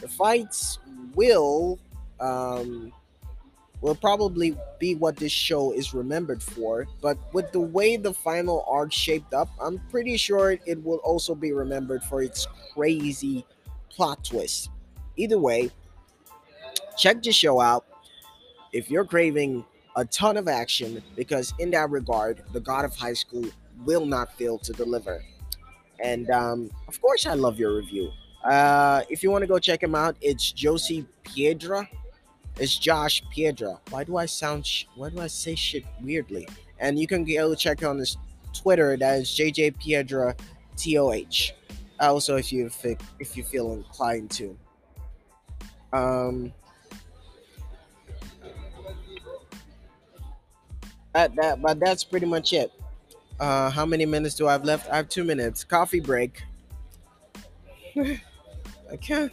The 0.00 0.08
fights 0.08 0.78
will 1.14 1.78
um, 2.20 2.92
will 3.80 3.94
probably 3.94 4.56
be 4.78 4.94
what 4.94 5.16
this 5.16 5.32
show 5.32 5.72
is 5.72 5.94
remembered 5.94 6.42
for, 6.42 6.86
but 7.00 7.16
with 7.32 7.50
the 7.52 7.60
way 7.60 7.96
the 7.96 8.12
final 8.12 8.64
arc 8.68 8.92
shaped 8.92 9.32
up, 9.32 9.48
I'm 9.60 9.78
pretty 9.90 10.16
sure 10.16 10.58
it 10.66 10.84
will 10.84 10.98
also 10.98 11.34
be 11.34 11.52
remembered 11.52 12.02
for 12.04 12.22
its 12.22 12.46
crazy 12.74 13.46
plot 13.88 14.22
twist. 14.24 14.70
Either 15.16 15.38
way, 15.38 15.70
check 16.96 17.22
the 17.22 17.32
show 17.32 17.60
out 17.60 17.86
if 18.72 18.90
you're 18.90 19.04
craving 19.04 19.64
a 19.96 20.04
ton 20.04 20.36
of 20.36 20.46
action, 20.46 21.02
because 21.16 21.52
in 21.58 21.70
that 21.72 21.90
regard, 21.90 22.42
the 22.52 22.60
God 22.60 22.84
of 22.84 22.94
High 22.94 23.14
School 23.14 23.46
will 23.84 24.06
not 24.06 24.32
fail 24.34 24.58
to 24.58 24.72
deliver. 24.72 25.24
And 26.02 26.30
um, 26.30 26.70
of 26.86 27.00
course, 27.00 27.26
I 27.26 27.34
love 27.34 27.58
your 27.58 27.76
review. 27.76 28.10
Uh, 28.44 29.02
if 29.10 29.22
you 29.22 29.30
want 29.30 29.42
to 29.42 29.48
go 29.48 29.58
check 29.58 29.82
him 29.82 29.94
out, 29.94 30.16
it's 30.20 30.52
Josie 30.52 31.06
Piedra. 31.24 31.88
It's 32.58 32.76
Josh 32.78 33.22
Piedra. 33.30 33.80
Why 33.90 34.04
do 34.04 34.16
I 34.16 34.26
sound? 34.26 34.66
Sh- 34.66 34.84
why 34.94 35.10
do 35.10 35.20
I 35.20 35.28
say 35.28 35.54
shit 35.54 35.84
weirdly? 36.02 36.46
And 36.78 36.98
you 36.98 37.06
can 37.06 37.24
go 37.24 37.54
check 37.54 37.82
on 37.84 37.98
his 37.98 38.16
Twitter. 38.52 38.96
That 38.96 39.20
is 39.20 39.28
JJ 39.28 39.78
Piedra, 39.78 40.34
T 40.76 40.98
O 40.98 41.12
H 41.12 41.54
also 42.00 42.36
if 42.36 42.52
you 42.52 42.70
if 43.18 43.36
you 43.36 43.44
feel 43.44 43.72
inclined 43.72 44.30
to 44.30 44.56
um 45.92 46.52
that, 51.12 51.34
that 51.36 51.60
but 51.60 51.78
that's 51.78 52.04
pretty 52.04 52.26
much 52.26 52.52
it 52.52 52.72
uh 53.38 53.70
how 53.70 53.84
many 53.84 54.06
minutes 54.06 54.34
do 54.34 54.48
i 54.48 54.52
have 54.52 54.64
left 54.64 54.90
i 54.90 54.96
have 54.96 55.08
two 55.08 55.24
minutes 55.24 55.62
coffee 55.64 56.00
break 56.00 56.42
i 57.96 58.96
can't 59.00 59.32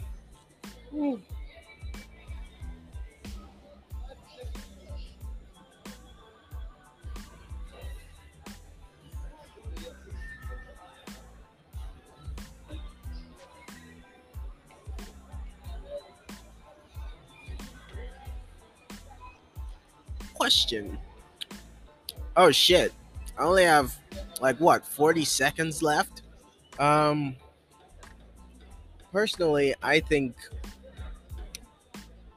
question. 20.48 20.96
Oh 22.34 22.50
shit. 22.50 22.90
I 23.38 23.42
only 23.42 23.64
have 23.64 23.94
like 24.40 24.56
what, 24.56 24.82
40 24.82 25.22
seconds 25.26 25.82
left? 25.82 26.22
Um 26.78 27.36
personally, 29.12 29.74
I 29.82 30.00
think 30.00 30.36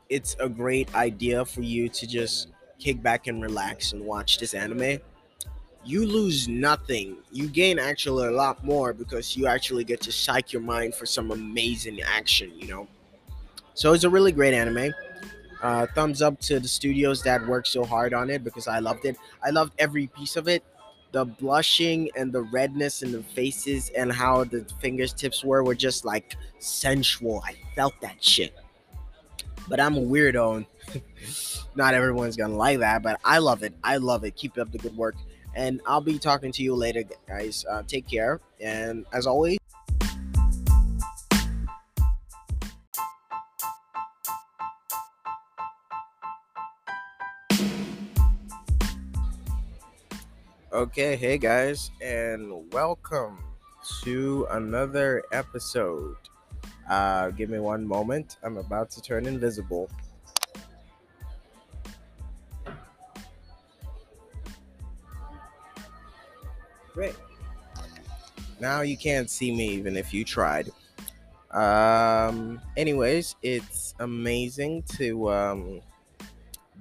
it's 0.09 0.35
a 0.41 0.49
great 0.49 0.93
idea 0.93 1.45
for 1.45 1.61
you 1.61 1.87
to 1.87 2.05
just 2.05 2.49
kick 2.79 3.01
back 3.01 3.27
and 3.27 3.41
relax 3.41 3.93
and 3.93 4.03
watch 4.05 4.39
this 4.39 4.53
anime. 4.53 4.99
You 5.85 6.05
lose 6.05 6.49
nothing. 6.49 7.15
You 7.31 7.47
gain 7.47 7.79
actually 7.79 8.27
a 8.27 8.31
lot 8.31 8.61
more 8.61 8.91
because 8.91 9.37
you 9.37 9.47
actually 9.47 9.85
get 9.85 10.01
to 10.01 10.11
psych 10.11 10.51
your 10.51 10.61
mind 10.61 10.95
for 10.95 11.05
some 11.05 11.31
amazing 11.31 12.01
action, 12.01 12.51
you 12.57 12.67
know. 12.67 12.89
So 13.73 13.93
it's 13.93 14.03
a 14.03 14.09
really 14.09 14.33
great 14.33 14.53
anime. 14.53 14.91
Uh, 15.61 15.85
thumbs 15.93 16.21
up 16.21 16.39
to 16.39 16.59
the 16.59 16.67
studios 16.67 17.21
that 17.23 17.45
worked 17.45 17.67
so 17.67 17.85
hard 17.85 18.13
on 18.13 18.29
it 18.29 18.43
because 18.43 18.67
I 18.67 18.79
loved 18.79 19.05
it. 19.05 19.15
I 19.45 19.51
loved 19.51 19.73
every 19.77 20.07
piece 20.07 20.35
of 20.35 20.47
it. 20.47 20.63
The 21.11 21.25
blushing 21.25 22.09
and 22.15 22.31
the 22.31 22.41
redness 22.41 23.03
in 23.03 23.11
the 23.11 23.21
faces 23.21 23.89
and 23.89 24.11
how 24.11 24.43
the 24.45 24.65
fingertips 24.79 25.43
were 25.43 25.63
were 25.63 25.75
just 25.75 26.05
like 26.05 26.35
sensual. 26.59 27.43
I 27.45 27.55
felt 27.75 27.93
that 28.01 28.23
shit. 28.23 28.55
But 29.67 29.79
I'm 29.79 29.97
a 29.97 30.01
weirdo. 30.01 30.65
Not 31.75 31.93
everyone's 31.93 32.37
gonna 32.37 32.55
like 32.55 32.79
that, 32.79 33.03
but 33.03 33.19
I 33.23 33.37
love 33.37 33.61
it. 33.61 33.73
I 33.83 33.97
love 33.97 34.23
it. 34.23 34.35
Keep 34.35 34.57
up 34.57 34.71
the 34.71 34.77
good 34.77 34.95
work. 34.97 35.15
And 35.53 35.81
I'll 35.85 36.01
be 36.01 36.17
talking 36.17 36.51
to 36.53 36.63
you 36.63 36.75
later, 36.75 37.03
guys. 37.27 37.65
Uh, 37.69 37.83
take 37.85 38.07
care. 38.07 38.39
And 38.59 39.05
as 39.13 39.27
always, 39.27 39.59
Okay, 50.73 51.17
hey 51.17 51.37
guys, 51.37 51.91
and 52.01 52.71
welcome 52.71 53.43
to 54.03 54.47
another 54.51 55.21
episode. 55.33 56.15
Uh, 56.89 57.29
give 57.31 57.49
me 57.49 57.59
one 57.59 57.85
moment. 57.85 58.37
I'm 58.41 58.55
about 58.55 58.89
to 58.91 59.01
turn 59.01 59.25
invisible. 59.25 59.89
Great. 66.93 67.15
Now 68.61 68.79
you 68.79 68.95
can't 68.95 69.29
see 69.29 69.53
me 69.53 69.71
even 69.71 69.97
if 69.97 70.13
you 70.13 70.23
tried. 70.23 70.69
Um, 71.51 72.61
anyways, 72.77 73.35
it's 73.41 73.93
amazing 73.99 74.83
to 74.95 75.31
um, 75.31 75.81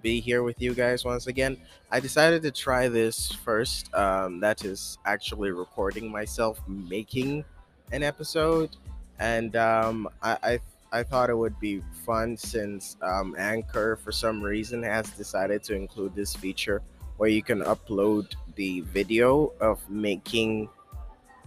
be 0.02 0.20
here 0.20 0.42
with 0.42 0.60
you 0.60 0.74
guys 0.74 1.04
once 1.04 1.26
again. 1.26 1.56
I 1.90 2.00
decided 2.00 2.42
to 2.42 2.50
try 2.50 2.88
this 2.88 3.30
first. 3.32 3.92
Um, 3.94 4.40
that 4.40 4.64
is 4.64 4.98
actually 5.04 5.50
recording 5.50 6.10
myself 6.10 6.60
making 6.66 7.44
an 7.92 8.02
episode, 8.02 8.76
and 9.18 9.56
um, 9.56 10.08
I, 10.22 10.36
I 10.42 10.60
I 10.92 11.02
thought 11.02 11.30
it 11.30 11.36
would 11.36 11.58
be 11.60 11.82
fun 12.04 12.36
since 12.36 12.96
um, 13.02 13.36
Anchor, 13.38 13.96
for 13.96 14.10
some 14.10 14.42
reason, 14.42 14.82
has 14.82 15.08
decided 15.10 15.62
to 15.64 15.74
include 15.74 16.14
this 16.14 16.34
feature 16.34 16.82
where 17.16 17.28
you 17.28 17.42
can 17.42 17.60
upload 17.60 18.34
the 18.56 18.80
video 18.80 19.52
of 19.60 19.78
making 19.88 20.68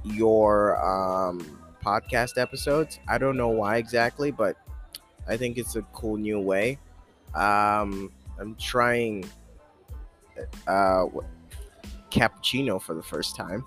your 0.03 0.77
um, 0.83 1.59
podcast 1.83 2.37
episodes. 2.37 2.99
I 3.07 3.17
don't 3.17 3.35
know 3.35 3.49
why 3.49 3.77
exactly, 3.77 4.31
but 4.31 4.55
I 5.27 5.35
think 5.35 5.57
it's 5.57 5.75
a 5.75 5.81
cool 5.93 6.17
new 6.17 6.39
way. 6.39 6.77
Um, 7.33 8.11
I'm 8.39 8.55
trying 8.55 9.25
uh, 10.67 11.05
cappuccino 12.09 12.81
for 12.81 12.93
the 12.93 13.03
first 13.03 13.35
time, 13.35 13.63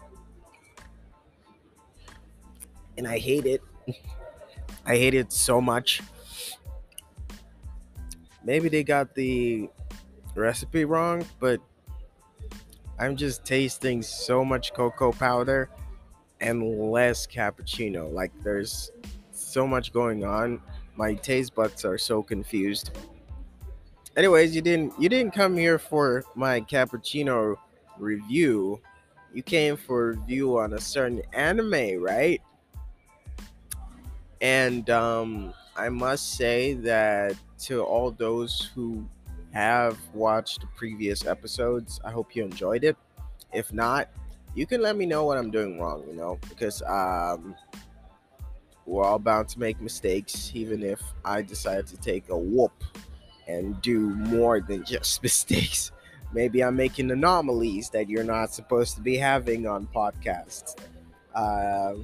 and 2.96 3.07
I 3.07 3.18
hate 3.18 3.46
it. 3.46 3.62
I 4.87 4.96
hate 4.96 5.14
it 5.14 5.33
so 5.33 5.61
much. 5.61 6.00
Maybe 8.44 8.68
they 8.68 8.85
got 8.85 9.14
the 9.14 9.68
recipe 10.37 10.85
wrong, 10.85 11.24
but 11.40 11.61
I'm 12.98 13.16
just 13.16 13.44
tasting 13.44 14.02
so 14.02 14.44
much 14.44 14.72
cocoa 14.72 15.12
powder 15.12 15.68
and 16.40 16.90
less 16.90 17.26
cappuccino. 17.26 18.12
Like 18.12 18.33
there's 18.42 18.90
so 19.33 19.66
much 19.66 19.92
going 19.92 20.24
on. 20.24 20.61
My 20.96 21.14
taste 21.14 21.55
buds 21.55 21.85
are 21.85 21.98
so 21.98 22.22
confused. 22.22 22.96
Anyways, 24.16 24.57
you 24.57 24.62
didn't 24.62 24.94
you 24.98 25.11
didn't 25.11 25.35
come 25.35 25.57
here 25.57 25.79
for 25.79 26.24
my 26.35 26.62
cappuccino 26.62 27.57
review. 27.98 28.81
You 29.35 29.42
came 29.42 29.76
for 29.76 30.11
a 30.11 30.16
review 30.16 30.59
on 30.59 30.72
a 30.72 30.81
certain 30.81 31.20
anime, 31.35 32.00
right? 32.00 32.40
And 34.40 34.88
um, 34.88 35.52
I 35.76 35.90
must 35.90 36.37
say 36.37 36.72
that 36.74 37.35
to 37.61 37.83
all 37.85 38.11
those 38.11 38.70
who 38.74 39.07
have 39.52 39.98
watched 40.14 40.61
the 40.61 40.66
previous 40.76 41.26
episodes, 41.26 42.00
I 42.02 42.11
hope 42.11 42.35
you 42.35 42.42
enjoyed 42.42 42.85
it. 42.85 42.96
If 43.52 43.72
not, 43.72 44.09
you 44.55 44.66
can 44.66 44.81
let 44.81 44.96
me 44.96 45.05
know 45.05 45.24
what 45.24 45.37
I'm 45.37 45.50
doing 45.50 45.79
wrong, 45.79 46.05
you 46.09 46.14
know, 46.14 46.38
because 46.48 46.81
um, 46.83 47.55
we're 48.87 49.05
all 49.05 49.18
bound 49.18 49.48
to 49.50 49.61
make 49.61 49.81
mistakes, 49.81 50.50
even 50.55 50.83
if 50.83 51.00
I 51.24 51.42
decide 51.42 51.87
to 51.88 51.96
take 51.98 52.31
a 52.31 52.37
whoop 52.37 52.72
and 53.47 53.81
do 53.83 54.01
more 54.01 54.61
than 54.61 54.85
just 54.85 55.23
mistakes. 55.23 55.93
Maybe 56.33 56.63
I'm 56.63 56.77
making 56.77 57.11
anomalies 57.11 57.91
that 57.91 58.09
you're 58.09 58.25
not 58.25 58.53
supposed 58.53 58.97
to 58.97 59.01
be 59.01 59.17
having 59.17 59.67
on 59.67 59.87
podcasts. 59.95 60.77
Uh, 61.35 61.95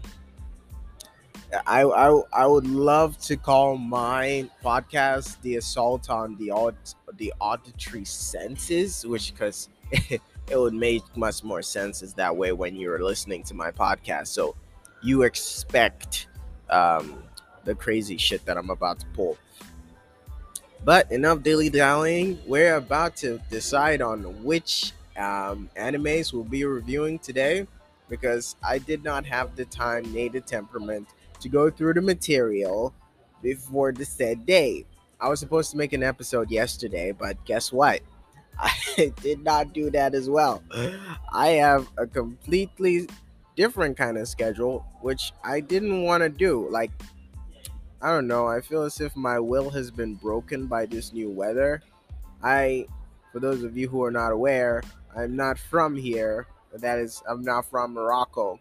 I, 1.67 1.83
I 1.83 2.23
I 2.33 2.47
would 2.47 2.67
love 2.67 3.19
to 3.23 3.37
call 3.37 3.77
my 3.77 4.49
podcast 4.65 5.41
the 5.43 5.57
assault 5.57 6.09
on 6.09 6.37
the 6.37 6.51
aud 6.51 6.77
the 7.19 7.33
auditory 7.41 8.05
senses, 8.05 9.07
which 9.07 9.33
because 9.33 9.69
it 9.93 10.21
would 10.57 10.75
make 10.75 11.03
much 11.17 11.45
more 11.45 11.63
sense 11.63 12.03
is 12.03 12.15
that 12.15 12.35
way 12.35 12.53
when 12.53 12.77
you're 12.77 13.03
listening 13.03 13.43
to 13.45 13.55
my 13.55 13.71
podcast. 13.71 14.29
So 14.29 14.57
you 15.03 15.23
expect 15.23 16.29
um, 16.71 17.23
the 17.65 17.75
crazy 17.75 18.17
shit 18.17 18.45
that 18.47 18.57
I'm 18.57 18.71
about 18.71 19.01
to 19.01 19.07
pull. 19.15 19.37
But 20.85 21.11
enough 21.13 21.43
dilly 21.43 21.71
dallying. 21.71 22.39
We're 22.47 22.77
about 22.77 23.17
to 23.19 23.41
decide 23.51 24.03
on 24.03 24.43
which 24.43 24.93
um, 25.17 25.71
animes 25.77 26.33
we'll 26.33 26.45
be 26.45 26.65
reviewing 26.65 27.19
today 27.19 27.67
because 28.09 28.57
I 28.63 28.79
did 28.79 29.05
not 29.05 29.25
have 29.27 29.55
the 29.57 29.65
time, 29.65 30.13
native 30.13 30.45
temperament 30.45 31.09
to 31.41 31.49
go 31.49 31.71
through 31.71 31.95
the 31.95 32.03
material 32.03 32.93
before 33.43 33.93
the 33.93 34.05
said 34.05 34.45
day. 34.45 34.85
I 35.21 35.29
was 35.29 35.41
supposed 35.41 35.71
to 35.71 35.77
make 35.77 35.93
an 35.93 36.03
episode 36.03 36.51
yesterday, 36.51 37.13
but 37.13 37.43
guess 37.45 37.73
what? 37.73 38.01
I 38.59 39.13
did 39.23 39.43
not 39.43 39.73
do 39.73 39.91
that 39.91 40.15
as 40.15 40.29
well. 40.29 40.63
I 41.33 41.49
have 41.49 41.89
a 41.97 42.07
completely 42.07 43.09
different 43.57 43.97
kind 43.97 44.19
of 44.19 44.29
schedule, 44.29 44.85
which 45.01 45.33
I 45.45 45.61
didn't 45.61 46.03
want 46.03 46.23
to 46.23 46.29
do. 46.29 46.69
Like, 46.71 46.91
I 48.03 48.09
don't 48.09 48.27
know. 48.27 48.49
I 48.49 48.61
feel 48.61 48.83
as 48.83 49.01
if 49.01 49.15
my 49.15 49.39
will 49.39 49.71
has 49.71 49.91
been 49.93 50.17
broken 50.17 50.67
by 50.67 50.87
this 50.87 51.13
new 51.13 51.31
weather. 51.31 51.83
I, 52.43 52.87
for 53.33 53.39
those 53.39 53.63
of 53.63 53.77
you 53.77 53.89
who 53.89 54.03
are 54.03 54.11
not 54.11 54.33
aware, 54.33 54.83
I'm 55.17 55.37
not 55.37 55.57
from 55.57 55.95
here. 55.95 56.49
That 56.75 56.99
is, 56.99 57.23
I'm 57.29 57.43
not 57.43 57.71
from 57.71 57.95
Morocco. 57.95 58.59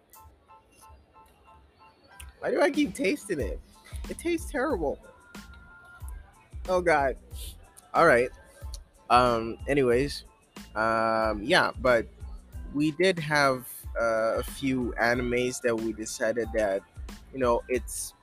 Why 2.39 2.51
do 2.51 2.61
I 2.61 2.69
keep 2.69 2.93
tasting 2.93 3.39
it? 3.39 3.59
It 4.09 4.19
tastes 4.19 4.51
terrible. 4.51 4.99
Oh 6.69 6.81
God. 6.81 7.15
All 7.93 8.05
right. 8.05 8.29
Um. 9.09 9.57
Anyways, 9.67 10.25
um. 10.75 11.41
Yeah, 11.43 11.71
but 11.81 12.05
we 12.73 12.91
did 12.91 13.17
have 13.19 13.67
uh, 13.99 14.37
a 14.37 14.43
few 14.43 14.93
animes 15.01 15.61
that 15.61 15.75
we 15.75 15.93
decided 15.93 16.47
that, 16.53 16.81
you 17.33 17.39
know, 17.39 17.61
it's 17.67 18.13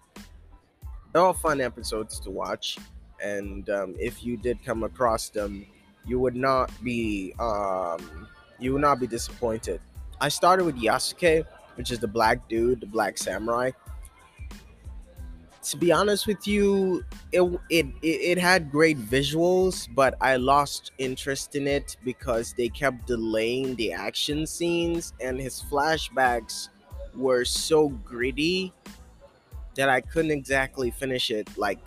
they're 1.19 1.27
all 1.27 1.33
fun 1.33 1.61
episodes 1.61 2.21
to 2.21 2.31
watch, 2.31 2.79
and 3.21 3.69
um, 3.71 3.97
if 3.99 4.23
you 4.23 4.37
did 4.37 4.65
come 4.65 4.85
across 4.85 5.31
them, 5.31 5.67
you 6.07 6.21
would 6.21 6.37
not 6.37 6.71
be 6.85 7.35
um, 7.41 8.29
you 8.61 8.73
would 8.73 8.83
not 8.83 9.01
be 9.01 9.09
disappointed. 9.09 9.81
I 10.21 10.29
started 10.29 10.65
with 10.65 10.77
Yasuke, 10.77 11.45
which 11.75 11.91
is 11.91 11.99
the 11.99 12.07
black 12.07 12.49
dude, 12.49 12.81
the 12.81 12.87
black 12.87 13.19
samurai. 13.19 13.73
To 15.65 15.77
be 15.77 15.91
honest 15.91 16.29
with 16.29 16.47
you, 16.47 17.05
it 17.33 17.43
it 17.69 17.87
it, 18.01 18.07
it 18.07 18.39
had 18.39 18.71
great 18.71 18.97
visuals, 18.97 19.89
but 19.93 20.15
I 20.21 20.37
lost 20.37 20.93
interest 20.99 21.57
in 21.57 21.67
it 21.67 21.97
because 22.05 22.53
they 22.53 22.69
kept 22.69 23.09
delaying 23.09 23.75
the 23.75 23.93
action 23.93 24.47
scenes, 24.47 25.15
and 25.21 25.41
his 25.41 25.65
flashbacks 25.69 26.69
were 27.13 27.45
so 27.45 27.89
gritty 27.89 28.73
that 29.79 29.89
I 29.89 30.01
couldn't 30.01 30.33
exactly 30.33 30.91
finish 30.91 31.31
it 31.31 31.49
like 31.57 31.79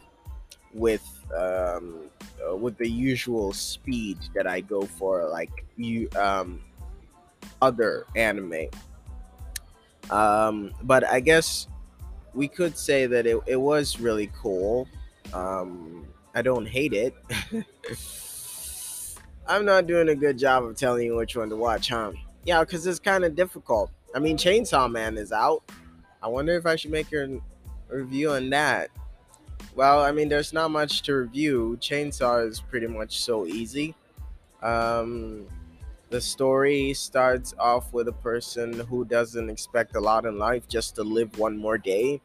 with 0.73 1.05
um, 1.37 2.05
uh, 2.41 2.55
with 2.55 2.77
the 2.77 2.89
usual 2.89 3.51
speed 3.51 4.17
that 4.33 4.47
I 4.47 4.61
go 4.61 4.83
for 4.83 5.27
like 5.27 5.65
you 5.75 6.07
um, 6.15 6.61
other 7.61 8.05
anime. 8.15 8.67
Um, 10.09 10.71
but 10.83 11.05
I 11.05 11.19
guess 11.19 11.67
we 12.33 12.47
could 12.47 12.77
say 12.77 13.07
that 13.07 13.27
it, 13.27 13.37
it 13.45 13.57
was 13.57 13.99
really 13.99 14.31
cool. 14.41 14.87
Um, 15.33 16.07
I 16.33 16.41
don't 16.41 16.65
hate 16.65 16.93
it. 16.93 17.13
I'm 19.47 19.65
not 19.65 19.85
doing 19.85 20.07
a 20.07 20.15
good 20.15 20.37
job 20.37 20.63
of 20.63 20.77
telling 20.77 21.07
you 21.07 21.17
which 21.17 21.35
one 21.35 21.49
to 21.49 21.57
watch, 21.57 21.89
huh? 21.89 22.13
Yeah, 22.45 22.61
because 22.61 22.87
it's 22.87 22.99
kind 22.99 23.25
of 23.25 23.35
difficult. 23.35 23.91
I 24.15 24.19
mean, 24.19 24.37
Chainsaw 24.37 24.89
Man 24.89 25.17
is 25.17 25.33
out. 25.33 25.69
I 26.23 26.29
wonder 26.29 26.55
if 26.55 26.65
I 26.65 26.77
should 26.77 26.91
make 26.91 27.11
a 27.11 27.41
review 27.91 28.31
on 28.31 28.49
that. 28.51 28.89
Well, 29.75 30.01
I 30.01 30.11
mean, 30.11 30.29
there's 30.29 30.53
not 30.53 30.71
much 30.71 31.01
to 31.03 31.13
review. 31.13 31.77
Chainsaw 31.79 32.47
is 32.47 32.59
pretty 32.59 32.87
much 32.87 33.19
so 33.19 33.45
easy. 33.45 33.95
Um, 34.61 35.47
the 36.09 36.19
story 36.19 36.93
starts 36.93 37.53
off 37.57 37.93
with 37.93 38.07
a 38.07 38.13
person 38.13 38.79
who 38.79 39.05
doesn't 39.05 39.49
expect 39.49 39.95
a 39.95 39.99
lot 39.99 40.25
in 40.25 40.37
life 40.37 40.67
just 40.67 40.95
to 40.95 41.03
live 41.03 41.37
one 41.39 41.57
more 41.57 41.77
day 41.77 42.21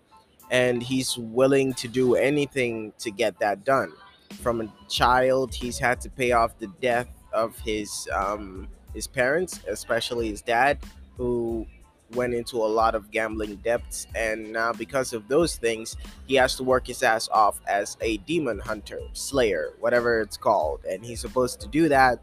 and 0.51 0.83
he's 0.83 1.17
willing 1.19 1.75
to 1.75 1.89
do 1.89 2.15
anything 2.15 2.93
to 2.99 3.11
get 3.11 3.39
that 3.41 3.65
done. 3.65 3.93
From 4.41 4.61
a 4.61 4.73
child, 4.89 5.55
he's 5.55 5.79
had 5.79 6.01
to 6.03 6.11
pay 6.11 6.33
off 6.33 6.59
the 6.59 6.69
death 6.81 7.09
of 7.33 7.59
his 7.59 8.09
um, 8.13 8.69
his 8.95 9.07
parents, 9.07 9.61
especially 9.69 10.29
his 10.29 10.43
dad, 10.43 10.79
who 11.17 11.67
went 12.15 12.35
into 12.35 12.57
a 12.57 12.67
lot 12.67 12.95
of 12.95 13.11
gambling 13.11 13.57
debts, 13.57 14.07
and 14.15 14.53
now 14.53 14.73
because 14.73 15.13
of 15.13 15.27
those 15.29 15.57
things, 15.57 15.97
he 16.27 16.35
has 16.37 16.55
to 16.57 16.65
work 16.65 16.87
his 16.87 17.03
ass 17.03 17.29
off 17.31 17.61
as 17.67 17.97
a 18.01 18.19
demon 18.19 18.59
hunter, 18.59 19.01
slayer, 19.13 19.71
whatever 19.81 20.21
it's 20.21 20.37
called, 20.37 20.85
and 20.85 21.05
he's 21.05 21.21
supposed 21.21 21.61
to 21.61 21.69
do 21.69 21.89
that 21.89 22.21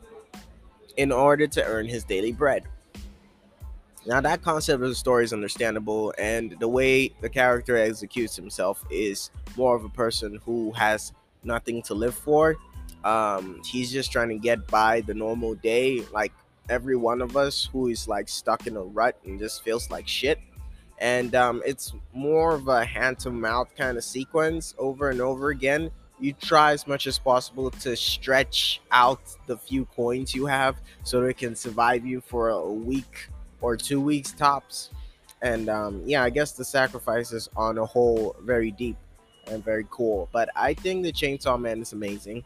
in 0.97 1.11
order 1.11 1.47
to 1.47 1.63
earn 1.65 1.87
his 1.87 2.03
daily 2.03 2.31
bread. 2.31 2.63
Now 4.05 4.19
that 4.21 4.41
concept 4.41 4.83
of 4.83 4.89
the 4.89 4.95
story 4.95 5.23
is 5.23 5.33
understandable, 5.33 6.13
and 6.17 6.55
the 6.59 6.67
way 6.67 7.13
the 7.21 7.29
character 7.29 7.77
executes 7.77 8.35
himself 8.35 8.83
is 8.91 9.31
more 9.55 9.75
of 9.75 9.85
a 9.85 9.89
person 9.89 10.39
who 10.45 10.71
has 10.73 11.13
nothing 11.43 11.81
to 11.83 11.93
live 11.93 12.15
for. 12.15 12.55
Um, 13.03 13.61
he's 13.65 13.91
just 13.91 14.11
trying 14.11 14.29
to 14.29 14.37
get 14.37 14.65
by 14.67 15.01
the 15.01 15.13
normal 15.13 15.55
day, 15.55 16.03
like 16.13 16.33
every 16.69 16.95
one 16.95 17.21
of 17.21 17.35
us 17.35 17.69
who 17.71 17.87
is 17.87 18.07
like 18.07 18.29
stuck 18.29 18.67
in 18.67 18.77
a 18.77 18.81
rut 18.81 19.17
and 19.25 19.39
just 19.39 19.63
feels 19.63 19.89
like 19.89 20.07
shit. 20.07 20.39
And 20.99 21.35
um, 21.35 21.61
it's 21.65 21.93
more 22.13 22.55
of 22.55 22.67
a 22.67 22.85
hand 22.85 23.19
to 23.19 23.29
mouth 23.29 23.69
kind 23.75 23.97
of 23.97 24.03
sequence 24.03 24.73
over 24.77 25.09
and 25.09 25.19
over 25.19 25.49
again. 25.49 25.91
You 26.19 26.33
try 26.33 26.71
as 26.71 26.87
much 26.87 27.07
as 27.07 27.19
possible 27.19 27.69
to 27.71 27.95
stretch 27.95 28.81
out 28.91 29.21
the 29.47 29.57
few 29.57 29.85
coins 29.85 30.33
you 30.33 30.45
have 30.45 30.77
so 31.03 31.19
they 31.19 31.33
can 31.33 31.55
survive 31.55 32.05
you 32.05 32.21
for 32.21 32.49
a 32.49 32.71
week 32.71 33.27
or 33.59 33.75
two 33.75 33.99
weeks 33.99 34.31
tops. 34.31 34.91
And 35.41 35.67
um, 35.67 36.01
yeah, 36.05 36.23
I 36.23 36.29
guess 36.29 36.53
the 36.53 36.63
sacrifices 36.63 37.49
on 37.57 37.77
a 37.77 37.85
whole 37.85 38.35
very 38.41 38.71
deep 38.71 38.95
and 39.47 39.63
very 39.63 39.85
cool. 39.89 40.29
But 40.31 40.49
I 40.55 40.73
think 40.73 41.03
the 41.03 41.11
Chainsaw 41.11 41.59
Man 41.59 41.81
is 41.81 41.91
amazing. 41.91 42.45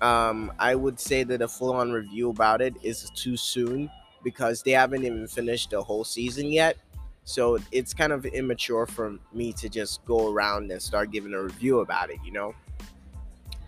Um, 0.00 0.52
I 0.58 0.74
would 0.74 0.98
say 0.98 1.24
that 1.24 1.42
a 1.42 1.48
full-on 1.48 1.92
review 1.92 2.30
about 2.30 2.62
it 2.62 2.74
is 2.82 3.10
too 3.10 3.36
soon 3.36 3.90
because 4.22 4.62
they 4.62 4.72
haven't 4.72 5.04
even 5.04 5.26
finished 5.26 5.70
the 5.70 5.82
whole 5.82 6.04
season 6.04 6.50
yet. 6.52 6.76
So 7.24 7.58
it's 7.70 7.92
kind 7.94 8.12
of 8.12 8.24
immature 8.26 8.86
for 8.86 9.18
me 9.32 9.52
to 9.54 9.68
just 9.68 10.04
go 10.04 10.32
around 10.32 10.70
and 10.72 10.80
start 10.80 11.10
giving 11.10 11.34
a 11.34 11.42
review 11.42 11.80
about 11.80 12.10
it, 12.10 12.18
you 12.24 12.32
know. 12.32 12.54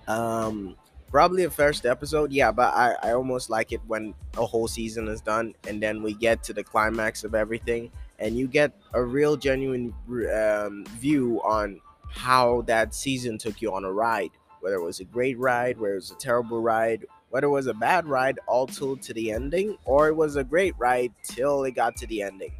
Um, 0.09 0.76
probably 1.11 1.45
a 1.45 1.51
first 1.51 1.85
episode, 1.85 2.33
yeah, 2.33 2.51
but 2.51 2.74
I, 2.74 2.97
I 3.03 3.12
almost 3.12 3.51
like 3.51 3.72
it 3.72 3.80
when 3.87 4.14
a 4.37 4.47
whole 4.47 4.66
season 4.66 5.07
is 5.09 5.20
done 5.20 5.55
and 5.68 5.80
then 5.83 6.03
we 6.03 6.14
get 6.14 6.43
to 6.45 6.55
the 6.55 6.64
climax 6.64 7.22
of 7.22 7.35
everything 7.35 7.91
and 8.18 8.37
you 8.37 8.49
get 8.49 8.72
a 8.95 9.03
real 9.03 9.37
genuine 9.37 9.95
um, 10.35 10.85
view 10.99 11.41
on 11.45 11.80
how 12.09 12.62
that 12.62 12.95
season 12.95 13.37
took 13.39 13.61
you 13.61 13.72
on 13.74 13.85
a 13.85 13.93
ride, 13.93 14.30
whether 14.62 14.76
it 14.76 14.82
was 14.82 15.00
a 15.00 15.04
great 15.04 15.38
ride, 15.38 15.76
whether 15.78 15.94
it 15.94 15.96
was 15.96 16.12
a 16.12 16.16
terrible 16.16 16.62
ride, 16.62 17.04
whether 17.30 17.48
it 17.48 17.50
was 17.50 17.66
a 17.66 17.74
bad 17.74 18.06
ride 18.06 18.38
all 18.46 18.66
till 18.66 18.96
to 18.96 19.12
the 19.12 19.32
ending, 19.32 19.76
or 19.84 20.08
it 20.08 20.14
was 20.14 20.36
a 20.36 20.44
great 20.44 20.74
ride 20.78 21.12
till 21.24 21.64
it 21.64 21.72
got 21.72 21.96
to 21.96 22.06
the 22.06 22.22
ending. 22.22 22.52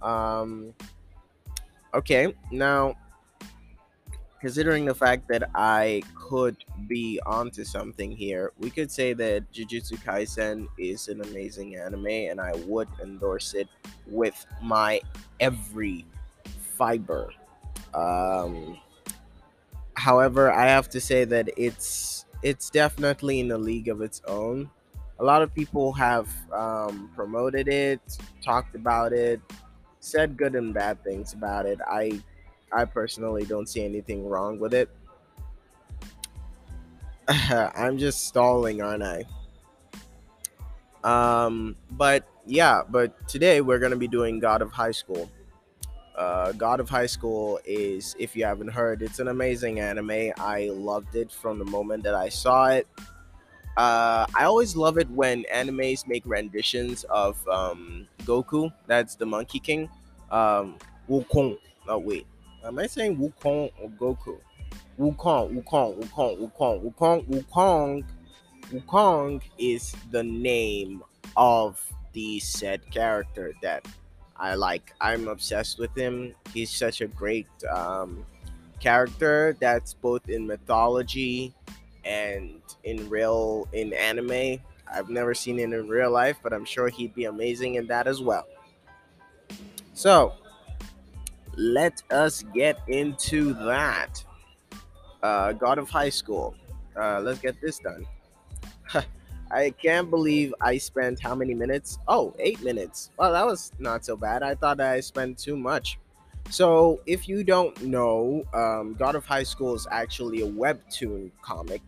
Um, 0.00 0.72
okay, 1.94 2.34
now 2.50 2.96
considering 4.40 4.84
the 4.86 4.94
fact 4.94 5.28
that 5.28 5.50
I 5.54 6.02
could 6.14 6.56
be 6.88 7.20
onto 7.26 7.62
something 7.64 8.10
here, 8.10 8.52
we 8.58 8.70
could 8.70 8.90
say 8.90 9.12
that 9.12 9.52
Jujutsu 9.52 10.02
Kaisen 10.02 10.66
is 10.78 11.08
an 11.08 11.20
amazing 11.20 11.76
anime, 11.76 12.06
and 12.06 12.40
I 12.40 12.52
would 12.66 12.88
endorse 13.00 13.54
it 13.54 13.68
with 14.06 14.44
my 14.62 15.00
every 15.38 16.06
fiber. 16.76 17.30
Um, 17.94 18.78
however, 19.94 20.50
I 20.50 20.66
have 20.66 20.88
to 20.90 21.00
say 21.00 21.24
that 21.24 21.50
it's 21.56 22.26
it's 22.42 22.70
definitely 22.70 23.40
in 23.40 23.50
a 23.52 23.58
league 23.58 23.88
of 23.88 24.00
its 24.00 24.20
own. 24.26 24.70
A 25.20 25.24
lot 25.24 25.42
of 25.42 25.54
people 25.54 25.92
have 25.92 26.28
um, 26.52 27.10
promoted 27.14 27.68
it, 27.68 28.00
talked 28.44 28.74
about 28.74 29.12
it, 29.12 29.40
said 30.00 30.36
good 30.36 30.56
and 30.56 30.74
bad 30.74 31.02
things 31.04 31.32
about 31.32 31.66
it. 31.66 31.78
I 31.86 32.20
I 32.72 32.84
personally 32.84 33.44
don't 33.44 33.68
see 33.68 33.84
anything 33.84 34.26
wrong 34.28 34.58
with 34.58 34.74
it. 34.74 34.90
I'm 37.28 37.98
just 37.98 38.26
stalling, 38.26 38.82
aren't 38.82 39.04
I? 39.04 39.24
Um, 41.04 41.76
but 41.92 42.26
yeah, 42.46 42.82
but 42.88 43.28
today 43.28 43.60
we're 43.60 43.78
gonna 43.78 43.96
be 43.96 44.08
doing 44.08 44.38
God 44.40 44.62
of 44.62 44.72
High 44.72 44.92
School. 44.92 45.30
Uh, 46.16 46.52
God 46.52 46.80
of 46.80 46.88
High 46.88 47.06
School 47.06 47.58
is, 47.64 48.14
if 48.18 48.36
you 48.36 48.44
haven't 48.44 48.68
heard, 48.68 49.02
it's 49.02 49.18
an 49.18 49.28
amazing 49.28 49.80
anime. 49.80 50.32
I 50.38 50.70
loved 50.72 51.16
it 51.16 51.32
from 51.32 51.58
the 51.58 51.64
moment 51.64 52.02
that 52.04 52.14
I 52.14 52.28
saw 52.28 52.66
it. 52.66 52.86
Uh, 53.76 54.26
I 54.34 54.44
always 54.44 54.76
love 54.76 54.98
it 54.98 55.08
when 55.10 55.44
animes 55.52 56.06
make 56.06 56.24
renditions 56.26 57.04
of 57.04 57.46
um, 57.48 58.06
Goku. 58.24 58.70
That's 58.86 59.14
the 59.14 59.24
Monkey 59.24 59.58
King. 59.58 59.88
Um, 60.30 60.76
Wukong. 61.08 61.58
Oh 61.88 61.98
wait, 61.98 62.26
am 62.64 62.78
I 62.78 62.86
saying 62.86 63.16
Wukong 63.16 63.72
or 63.80 63.88
Goku? 63.90 64.38
Wukong, 64.98 65.54
Wukong, 65.54 65.98
Wukong, 65.98 66.38
Wukong, 66.38 66.82
Wukong, 66.82 67.26
Wukong. 67.26 68.04
Wukong 68.70 69.42
is 69.58 69.94
the 70.10 70.22
name 70.22 71.02
of 71.36 71.84
the 72.12 72.38
said 72.40 72.88
character 72.90 73.52
that 73.62 73.86
I 74.42 74.54
like. 74.54 74.92
I'm 75.00 75.28
obsessed 75.28 75.78
with 75.78 75.96
him. 75.96 76.34
He's 76.52 76.68
such 76.68 77.00
a 77.00 77.06
great 77.06 77.46
um, 77.72 78.26
character 78.80 79.56
that's 79.60 79.94
both 79.94 80.28
in 80.28 80.48
mythology 80.48 81.54
and 82.04 82.60
in 82.82 83.08
real 83.08 83.68
in 83.72 83.92
anime. 83.92 84.58
I've 84.92 85.08
never 85.08 85.32
seen 85.32 85.60
it 85.60 85.72
in 85.72 85.88
real 85.88 86.10
life, 86.10 86.40
but 86.42 86.52
I'm 86.52 86.64
sure 86.64 86.88
he'd 86.88 87.14
be 87.14 87.26
amazing 87.26 87.76
in 87.76 87.86
that 87.86 88.08
as 88.08 88.20
well. 88.20 88.48
So, 89.94 90.32
let 91.54 92.02
us 92.10 92.42
get 92.52 92.80
into 92.88 93.54
that. 93.54 94.24
Uh, 95.22 95.52
God 95.52 95.78
of 95.78 95.88
High 95.88 96.08
School. 96.08 96.56
Uh, 96.96 97.20
let's 97.20 97.38
get 97.38 97.60
this 97.60 97.78
done. 97.78 98.04
I 99.52 99.70
can't 99.70 100.08
believe 100.08 100.54
I 100.60 100.78
spent 100.78 101.20
how 101.20 101.34
many 101.34 101.52
minutes? 101.54 101.98
Oh, 102.08 102.34
eight 102.38 102.62
minutes. 102.62 103.10
Well, 103.18 103.32
that 103.32 103.44
was 103.44 103.72
not 103.78 104.04
so 104.04 104.16
bad. 104.16 104.42
I 104.42 104.54
thought 104.54 104.80
I 104.80 105.00
spent 105.00 105.38
too 105.38 105.56
much. 105.56 105.98
So, 106.48 107.00
if 107.06 107.28
you 107.28 107.44
don't 107.44 107.80
know, 107.82 108.44
um, 108.54 108.94
God 108.94 109.14
of 109.14 109.24
High 109.24 109.42
School 109.42 109.74
is 109.74 109.86
actually 109.90 110.40
a 110.40 110.46
webtoon 110.46 111.30
comic 111.40 111.82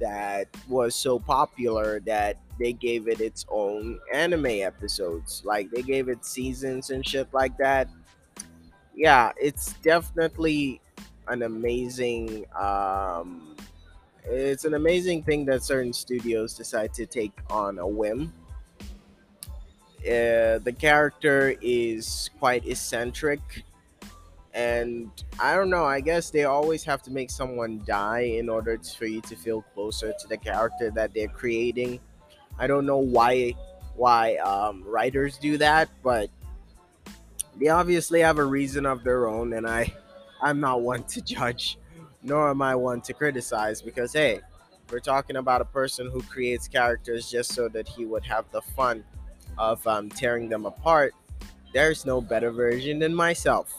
that 0.00 0.46
was 0.68 0.94
so 0.94 1.18
popular 1.18 2.00
that 2.00 2.36
they 2.60 2.72
gave 2.72 3.08
it 3.08 3.20
its 3.20 3.44
own 3.50 3.98
anime 4.12 4.46
episodes. 4.46 5.42
Like, 5.44 5.70
they 5.70 5.82
gave 5.82 6.08
it 6.08 6.24
seasons 6.24 6.90
and 6.90 7.06
shit 7.06 7.28
like 7.32 7.56
that. 7.58 7.88
Yeah, 8.94 9.32
it's 9.36 9.72
definitely 9.82 10.80
an 11.26 11.42
amazing 11.42 12.46
um, 12.58 13.56
it's 14.30 14.64
an 14.64 14.74
amazing 14.74 15.22
thing 15.22 15.44
that 15.46 15.62
certain 15.62 15.92
studios 15.92 16.54
decide 16.54 16.92
to 16.94 17.06
take 17.06 17.32
on 17.50 17.78
a 17.78 17.86
whim. 17.86 18.32
Uh, 20.00 20.58
the 20.58 20.74
character 20.78 21.54
is 21.60 22.30
quite 22.38 22.66
eccentric, 22.66 23.40
and 24.54 25.10
I 25.40 25.54
don't 25.54 25.70
know. 25.70 25.84
I 25.84 26.00
guess 26.00 26.30
they 26.30 26.44
always 26.44 26.84
have 26.84 27.02
to 27.02 27.10
make 27.10 27.30
someone 27.30 27.82
die 27.84 28.20
in 28.20 28.48
order 28.48 28.76
to, 28.76 28.96
for 28.96 29.06
you 29.06 29.20
to 29.22 29.36
feel 29.36 29.62
closer 29.74 30.12
to 30.18 30.28
the 30.28 30.36
character 30.36 30.90
that 30.92 31.14
they're 31.14 31.28
creating. 31.28 32.00
I 32.58 32.66
don't 32.66 32.86
know 32.86 32.98
why 32.98 33.54
why 33.96 34.36
um, 34.36 34.84
writers 34.84 35.38
do 35.38 35.58
that, 35.58 35.88
but 36.04 36.30
they 37.58 37.68
obviously 37.68 38.20
have 38.20 38.38
a 38.38 38.44
reason 38.44 38.86
of 38.86 39.02
their 39.02 39.26
own, 39.26 39.54
and 39.54 39.66
I 39.66 39.92
I'm 40.40 40.60
not 40.60 40.82
one 40.82 41.02
to 41.04 41.22
judge 41.22 41.78
nor 42.28 42.50
am 42.50 42.62
I 42.62 42.74
one 42.74 43.00
to 43.02 43.12
criticize 43.12 43.82
because, 43.82 44.12
hey, 44.12 44.40
we're 44.90 45.00
talking 45.00 45.36
about 45.36 45.60
a 45.60 45.64
person 45.64 46.10
who 46.10 46.22
creates 46.22 46.68
characters 46.68 47.30
just 47.30 47.52
so 47.52 47.68
that 47.68 47.88
he 47.88 48.06
would 48.06 48.24
have 48.24 48.44
the 48.52 48.62
fun 48.62 49.04
of 49.56 49.84
um, 49.86 50.08
tearing 50.08 50.48
them 50.48 50.66
apart. 50.66 51.14
There's 51.72 52.06
no 52.06 52.20
better 52.20 52.50
version 52.50 52.98
than 52.98 53.14
myself 53.14 53.74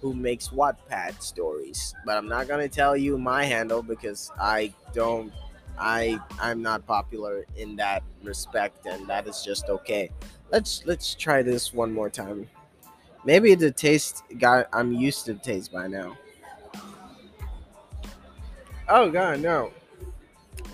who 0.00 0.14
makes 0.14 0.48
Wattpad 0.48 1.20
stories. 1.22 1.94
But 2.04 2.18
I'm 2.18 2.28
not 2.28 2.46
gonna 2.46 2.68
tell 2.68 2.96
you 2.96 3.18
my 3.18 3.44
handle 3.44 3.82
because 3.82 4.30
I 4.38 4.72
don't 4.92 5.32
I 5.78 6.20
I'm 6.38 6.62
not 6.62 6.86
popular 6.86 7.46
in 7.56 7.76
that 7.76 8.02
respect 8.22 8.86
and 8.86 9.08
that 9.08 9.26
is 9.26 9.42
just 9.42 9.68
okay. 9.68 10.10
Let's 10.50 10.82
let's 10.86 11.14
try 11.14 11.42
this 11.42 11.72
one 11.72 11.92
more 11.92 12.10
time. 12.10 12.48
Maybe 13.24 13.54
the 13.54 13.70
taste 13.70 14.22
got 14.38 14.68
I'm 14.72 14.92
used 14.92 15.24
to 15.26 15.34
the 15.34 15.40
taste 15.40 15.72
by 15.72 15.88
now. 15.88 16.16
Oh 18.88 19.10
god, 19.10 19.40
no. 19.40 19.72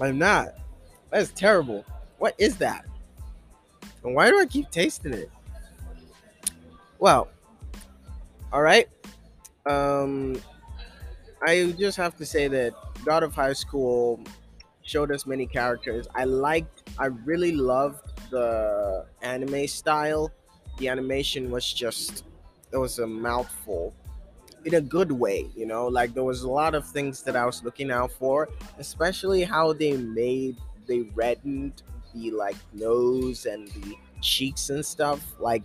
I'm 0.00 0.18
not. 0.18 0.54
That's 1.10 1.30
terrible. 1.30 1.84
What 2.18 2.34
is 2.38 2.56
that? 2.58 2.84
And 4.04 4.14
why 4.14 4.30
do 4.30 4.40
I 4.40 4.46
keep 4.46 4.70
tasting 4.70 5.12
it? 5.12 5.30
Well, 6.98 7.28
all 8.52 8.62
right. 8.62 8.88
Um, 9.66 10.40
I 11.46 11.74
just 11.78 11.96
have 11.96 12.16
to 12.16 12.26
say 12.26 12.48
that 12.48 12.74
God 13.04 13.22
of 13.22 13.34
High 13.34 13.52
School 13.52 14.20
showed 14.82 15.12
us 15.12 15.26
many 15.26 15.46
characters. 15.46 16.08
I 16.14 16.24
liked, 16.24 16.90
I 16.98 17.06
really 17.06 17.52
loved 17.52 18.30
the 18.30 19.06
anime 19.22 19.66
style. 19.66 20.32
The 20.78 20.88
animation 20.88 21.50
was 21.50 21.72
just, 21.72 22.24
it 22.72 22.76
was 22.76 22.98
a 22.98 23.06
mouthful 23.06 23.94
in 24.64 24.74
a 24.74 24.80
good 24.80 25.10
way 25.10 25.48
you 25.56 25.66
know? 25.66 25.86
Like 25.86 26.14
there 26.14 26.24
was 26.24 26.42
a 26.42 26.50
lot 26.50 26.74
of 26.74 26.86
things 26.86 27.22
that 27.22 27.36
i 27.36 27.46
was 27.46 27.64
looking 27.64 27.90
out 27.90 28.12
for 28.12 28.48
especially 28.78 29.42
how 29.44 29.72
they 29.72 29.96
made 29.96 30.56
they 30.86 31.00
reddened 31.14 31.82
the 32.14 32.30
like 32.30 32.56
nose 32.72 33.46
and 33.46 33.68
the 33.68 33.96
cheeks 34.20 34.70
and 34.70 34.84
stuff. 34.84 35.20
Like 35.38 35.62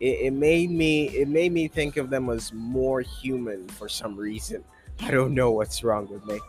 it, 0.00 0.06
it 0.06 0.32
made 0.32 0.70
me 0.70 1.08
it 1.08 1.28
made 1.28 1.52
me 1.52 1.68
think 1.68 1.96
of 1.96 2.10
them 2.10 2.30
as 2.30 2.52
more 2.52 3.00
human 3.00 3.68
for 3.68 3.88
some 3.88 4.16
reason. 4.16 4.64
I 5.00 5.10
don't 5.10 5.34
know 5.34 5.50
what's 5.50 5.82
wrong 5.84 6.08
with 6.08 6.24
me. 6.26 6.40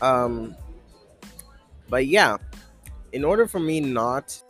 Um 0.00 0.56
but 1.88 2.06
yeah 2.06 2.36
in 3.12 3.24
order 3.24 3.46
for 3.46 3.60
me 3.60 3.80
not 3.80 4.42